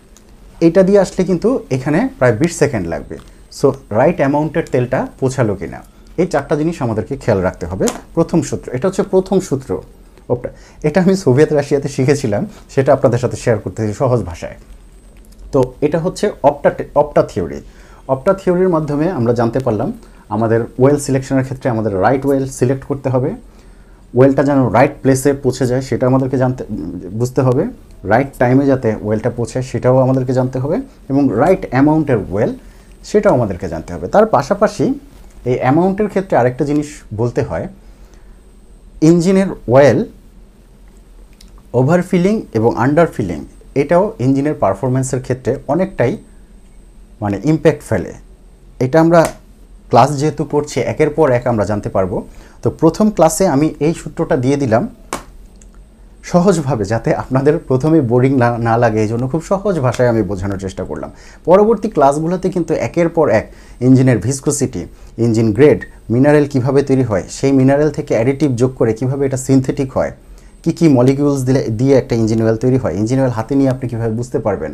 এটা 0.66 0.80
দিয়ে 0.88 1.00
আসলে 1.04 1.22
কিন্তু 1.30 1.48
এখানে 1.76 1.98
প্রায় 2.18 2.34
বিশ 2.40 2.52
সেকেন্ড 2.62 2.84
লাগবে। 2.92 3.16
সো 3.58 3.66
রাইট 3.98 4.18
অ্যামাউন্টের 4.22 4.66
তেলটা 4.72 5.00
পৌঁছালো 5.20 5.54
কিনা? 5.60 5.80
এই 6.20 6.26
চারটা 6.33 6.54
জিনিস 6.61 6.76
আমাদেরকে 6.87 7.14
খেয়াল 7.22 7.40
রাখতে 7.46 7.64
হবে। 7.70 7.85
প্রথম 8.16 8.38
সূত্র, 8.48 8.66
এটা 8.76 8.85
হচ্ছে 8.88 9.02
প্রথম 9.12 9.37
সূত্র। 9.48 9.70
ওটা 10.33 10.48
এটা 10.88 10.98
আমি 11.04 11.14
সোভিয়েত 11.24 11.50
রাশিয়াতে 11.59 11.88
শিখেছিলাম, 11.96 12.42
সেটা 12.74 12.90
আপনাদের 12.96 13.20
সাথে 13.22 13.37
শেয়ার 13.44 13.59
করতেছি 13.64 13.92
সহজ 14.02 14.20
ভাষায়। 14.30 14.56
তো 15.52 15.61
এটা 15.87 15.98
হচ্ছে 16.04 16.24
অপটা 16.50 16.70
অপটা 17.02 17.22
থিওরি 17.30 17.61
অপটা 18.12 18.33
থিওরির 18.40 18.70
মাধ্যমে 18.76 19.06
আমরা 19.18 19.33
জানতে 19.40 19.59
পারলাম, 19.66 19.88
আমাদের 20.35 20.61
ওয়েল 20.80 20.98
সিলেকশনের 21.04 21.44
ক্ষেত্রে 21.48 21.66
আমাদের 21.74 21.92
রাইট 22.04 22.22
ওয়েল 22.28 22.44
সিলেক্ট 22.59 22.85
করতে 22.90 23.09
হবে। 23.14 23.30
ওয়েলটা 24.16 24.42
যেন 24.48 24.61
রাইট 24.76 24.94
প্লেসে 25.02 25.30
পৌঁছে 25.44 25.64
যায়, 25.70 25.83
সেটা 25.88 26.04
আমাদেরকে 26.11 26.37
জানতে, 26.42 26.62
বুঝতে 27.20 27.40
হবে। 27.46 27.62
রাইট 28.12 28.30
টাইমে 28.40 28.64
যাতে 28.72 28.88
ওয়েলটা 29.04 29.30
পৌঁছায় 29.38 29.64
সেটাও 29.70 29.96
আমাদেরকে 30.06 30.33
জানতে 30.38 30.59
হবে। 30.62 30.76
এবং 31.11 31.22
রাইট 31.42 31.62
অ্যামাউন্টের 31.72 32.20
ওয়েল 32.30 32.52
সেটাও 33.09 33.33
আমাদেরকে 33.38 33.66
জানতে 33.72 33.90
হবে। 33.94 34.06
তার 34.14 34.26
পাশাপাশি 34.37 34.85
এই 35.50 35.57
অ্যামাউন্টের 35.62 36.09
ক্ষেত্রে 36.12 36.35
আরেকটা 36.40 36.64
জিনিস 36.70 36.88
বলতে 37.20 37.40
হয়, 37.42 37.66
ইঞ্জিনের 39.09 39.50
ওয়েল, 39.72 39.98
ওভারফিলিং 41.81 42.35
এবং 42.59 42.70
আন্ডারফিলিং, 42.85 43.40
এটাও 43.83 44.05
ইঞ্জিনের 44.24 44.57
পারফরমেন্সের 44.62 45.20
ক্ষেত্রে 45.26 45.53
অনেকটাই 45.72 46.12
মানে 47.22 47.37
ইম্প্যাক্ট 47.50 47.83
ফেলে। 47.88 48.12
এটা 48.85 48.96
আমরা 49.05 49.20
ক্লাস 49.90 50.11
যেহেতু 50.20 50.42
পড়ছি, 50.53 50.79
একের 50.92 51.11
পর 51.16 51.26
এক 51.38 51.44
আমরা 51.53 51.64
জানতে 51.70 51.88
পারব। 51.96 52.12
তো 52.62 52.68
প্রথম 52.81 53.07
ক্লাসে 53.16 53.44
আমি 53.55 53.66
এই 53.87 53.94
সূত্রটা 54.00 54.37
দিয়ে 54.44 54.57
দিলাম 54.62 54.83
সহজভাবে 56.30 56.85
যাতে 56.92 57.11
আপনাদের 57.22 57.54
প্রথমে 57.68 57.98
বোরিং 58.11 58.33
না 58.42 58.48
না 58.68 58.74
লাগে, 58.83 58.98
এই 59.04 59.09
জন্য 59.12 59.24
খুব 59.33 59.42
সহজ 59.50 59.74
ভাষায় 59.87 60.09
আমি 60.12 60.22
বোঝানোর 60.30 60.61
চেষ্টা 60.64 60.83
করলাম। 60.90 61.11
পরবর্তী 61.48 61.88
ক্লাসগুলোতে 61.94 62.46
কিন্তু 62.56 62.72
একের 62.88 63.09
পর 63.16 63.26
এক 63.38 63.44
ইঞ্জিনের 63.87 64.18
ভিসকোসিটি, 64.24 64.83
ইঞ্জিন 65.24 65.48
গ্রেড, 65.56 65.80
মিনারেল 66.12 66.46
কীভাবে 66.52 66.80
তৈরি 66.88 67.04
হয়, 67.11 67.24
সেই 67.37 67.52
মিনারেল 67.59 67.90
থেকে 67.96 68.12
অ্যাডিটিভ 68.18 68.50
যোগ 68.61 68.70
করে 68.78 68.92
কীভাবে 68.98 69.22
এটা 69.28 69.38
সিনথেটিক 69.46 69.88
হয়, 69.96 70.12
কি 70.62 70.70
কি 70.78 70.87
মলিকিউলস 70.96 71.40
দিলে, 71.48 71.62
দিয়ে 71.78 71.94
একটা 72.00 72.14
ইঞ্জিন 72.20 72.40
অয়েল 72.44 72.56
তৈরি 72.64 72.78
হয়, 72.83 72.94
ইঞ্জিন 73.00 73.18
অয়েল 73.20 73.33
হাতে 73.38 73.52
নিয়ে 73.59 73.70
আপনি 73.74 73.87
কীভাবে 73.92 74.12
বুঝতে 74.20 74.38
পারবেন 74.46 74.72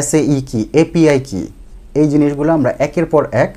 এস 0.00 0.08
এসএই 0.14 0.40
কি, 0.50 0.60
এপিআই 0.82 1.18
কি, 1.28 1.42
এই 2.00 2.06
জিনিসগুলো 2.12 2.50
আমরা 2.58 2.70
একের 2.86 3.06
পর 3.12 3.22
এক 3.44 3.50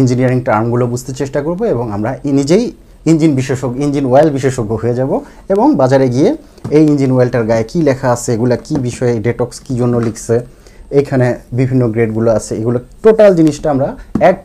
ইঞ্জিনিয়ারিং 0.00 0.38
টার্মগুলো 0.48 0.84
বুঝতে 0.92 1.12
চেষ্টা 1.20 1.40
করব 1.46 1.60
এবং 1.74 1.84
আমরা 1.96 2.10
নিজেই 2.38 2.64
ইঞ্জিন 3.10 3.32
বিশেষজ্ঞ, 3.38 3.74
ইঞ্জিন 3.84 4.04
অয়েল 4.12 4.28
বিশেষজ্ঞ 4.36 4.72
হয়ে 4.82 4.94
যাব 5.00 5.10
এবং 5.54 5.66
বাজারে 5.80 6.06
গিয়ে 6.14 6.30
এই 6.76 6.84
ইঞ্জিন 6.90 7.10
অয়েলটার 7.16 7.44
গায়ে 7.50 7.64
কী 7.70 7.78
লেখা 7.88 8.08
আছে, 8.16 8.28
এগুলা 8.36 8.56
কী 8.66 8.74
বিষয়ে 8.88 9.14
ডেটক্স 9.26 9.56
কী 9.66 9.72
জন্য 9.80 9.94
লিখছে, 10.06 10.34
এখানে 11.00 11.26
বিভিন্ন 11.58 11.82
গ্রেডগুলো 11.94 12.30
আছে, 12.38 12.52
এগুলো 12.60 12.78
টোটাল 13.04 13.30
জিনিসটা 13.38 13.68
আমরা 13.74 13.88
এক 14.30 14.36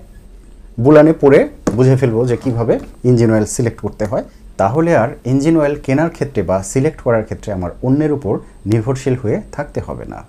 বুলানে 0.84 1.13
পড়ে 1.21 1.39
বুঝে 1.78 1.95
ফেলব 2.00 2.17
যে 2.32 2.36
কীভাবে 2.43 2.74
ইঞ্জিন 3.10 3.30
অয়েল 3.34 3.47
সিলেক্ট 3.56 3.80
করতে 3.86 4.06
হয়। 4.12 4.26
তাহলে 4.62 4.91
আর 5.02 5.10
ইঞ্জিন 5.32 5.56
অয়েল 5.62 5.76
কেনার 5.86 6.12
ক্ষেত্রে 6.15 6.41
বা 6.50 6.58
সিলেক্ট 6.71 7.00
করার 7.06 7.24
ক্ষেত্রে 7.28 7.50
আমার 7.58 7.71
অন্যের 7.88 8.12
উপর 8.17 8.34
নির্ভরশীল 8.71 9.15
হয়ে 9.24 9.38
থাকতে 9.56 9.80
হবে 9.88 10.06
না। 10.13 10.19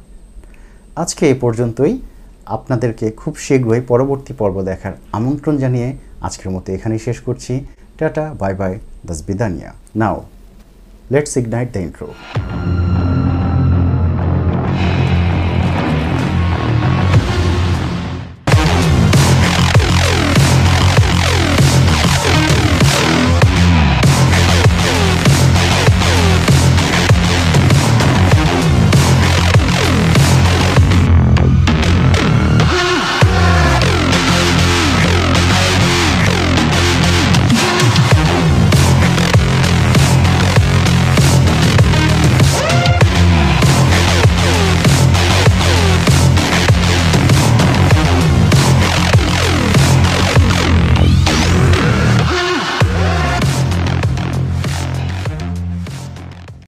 আজকে 1.03 1.23
এ 1.33 1.35
পর্যন্তই। 1.45 1.95
আপনাদেরকে 2.57 3.07
খুব 3.21 3.33
শীঘ্রই 3.45 3.83
পরবর্তী 3.91 4.33
পর্ব 4.41 4.57
দেখার 4.71 4.95
আমন্ত্রণ 5.19 5.55
জানিয়ে 5.63 5.89
আজকের 6.27 6.51
মতো 6.55 6.69
এখানেই 6.77 7.01
শেষ 7.07 7.19
করছি। 7.27 7.53
Tata, 8.03 8.35
bye 8.35 8.53
bye, 8.53 8.81
das 9.05 9.23
Bidania. 9.23 9.77
Now, 9.95 10.27
let's 11.09 11.37
ignite 11.37 11.73
the 11.73 11.83
intro. 11.83 12.17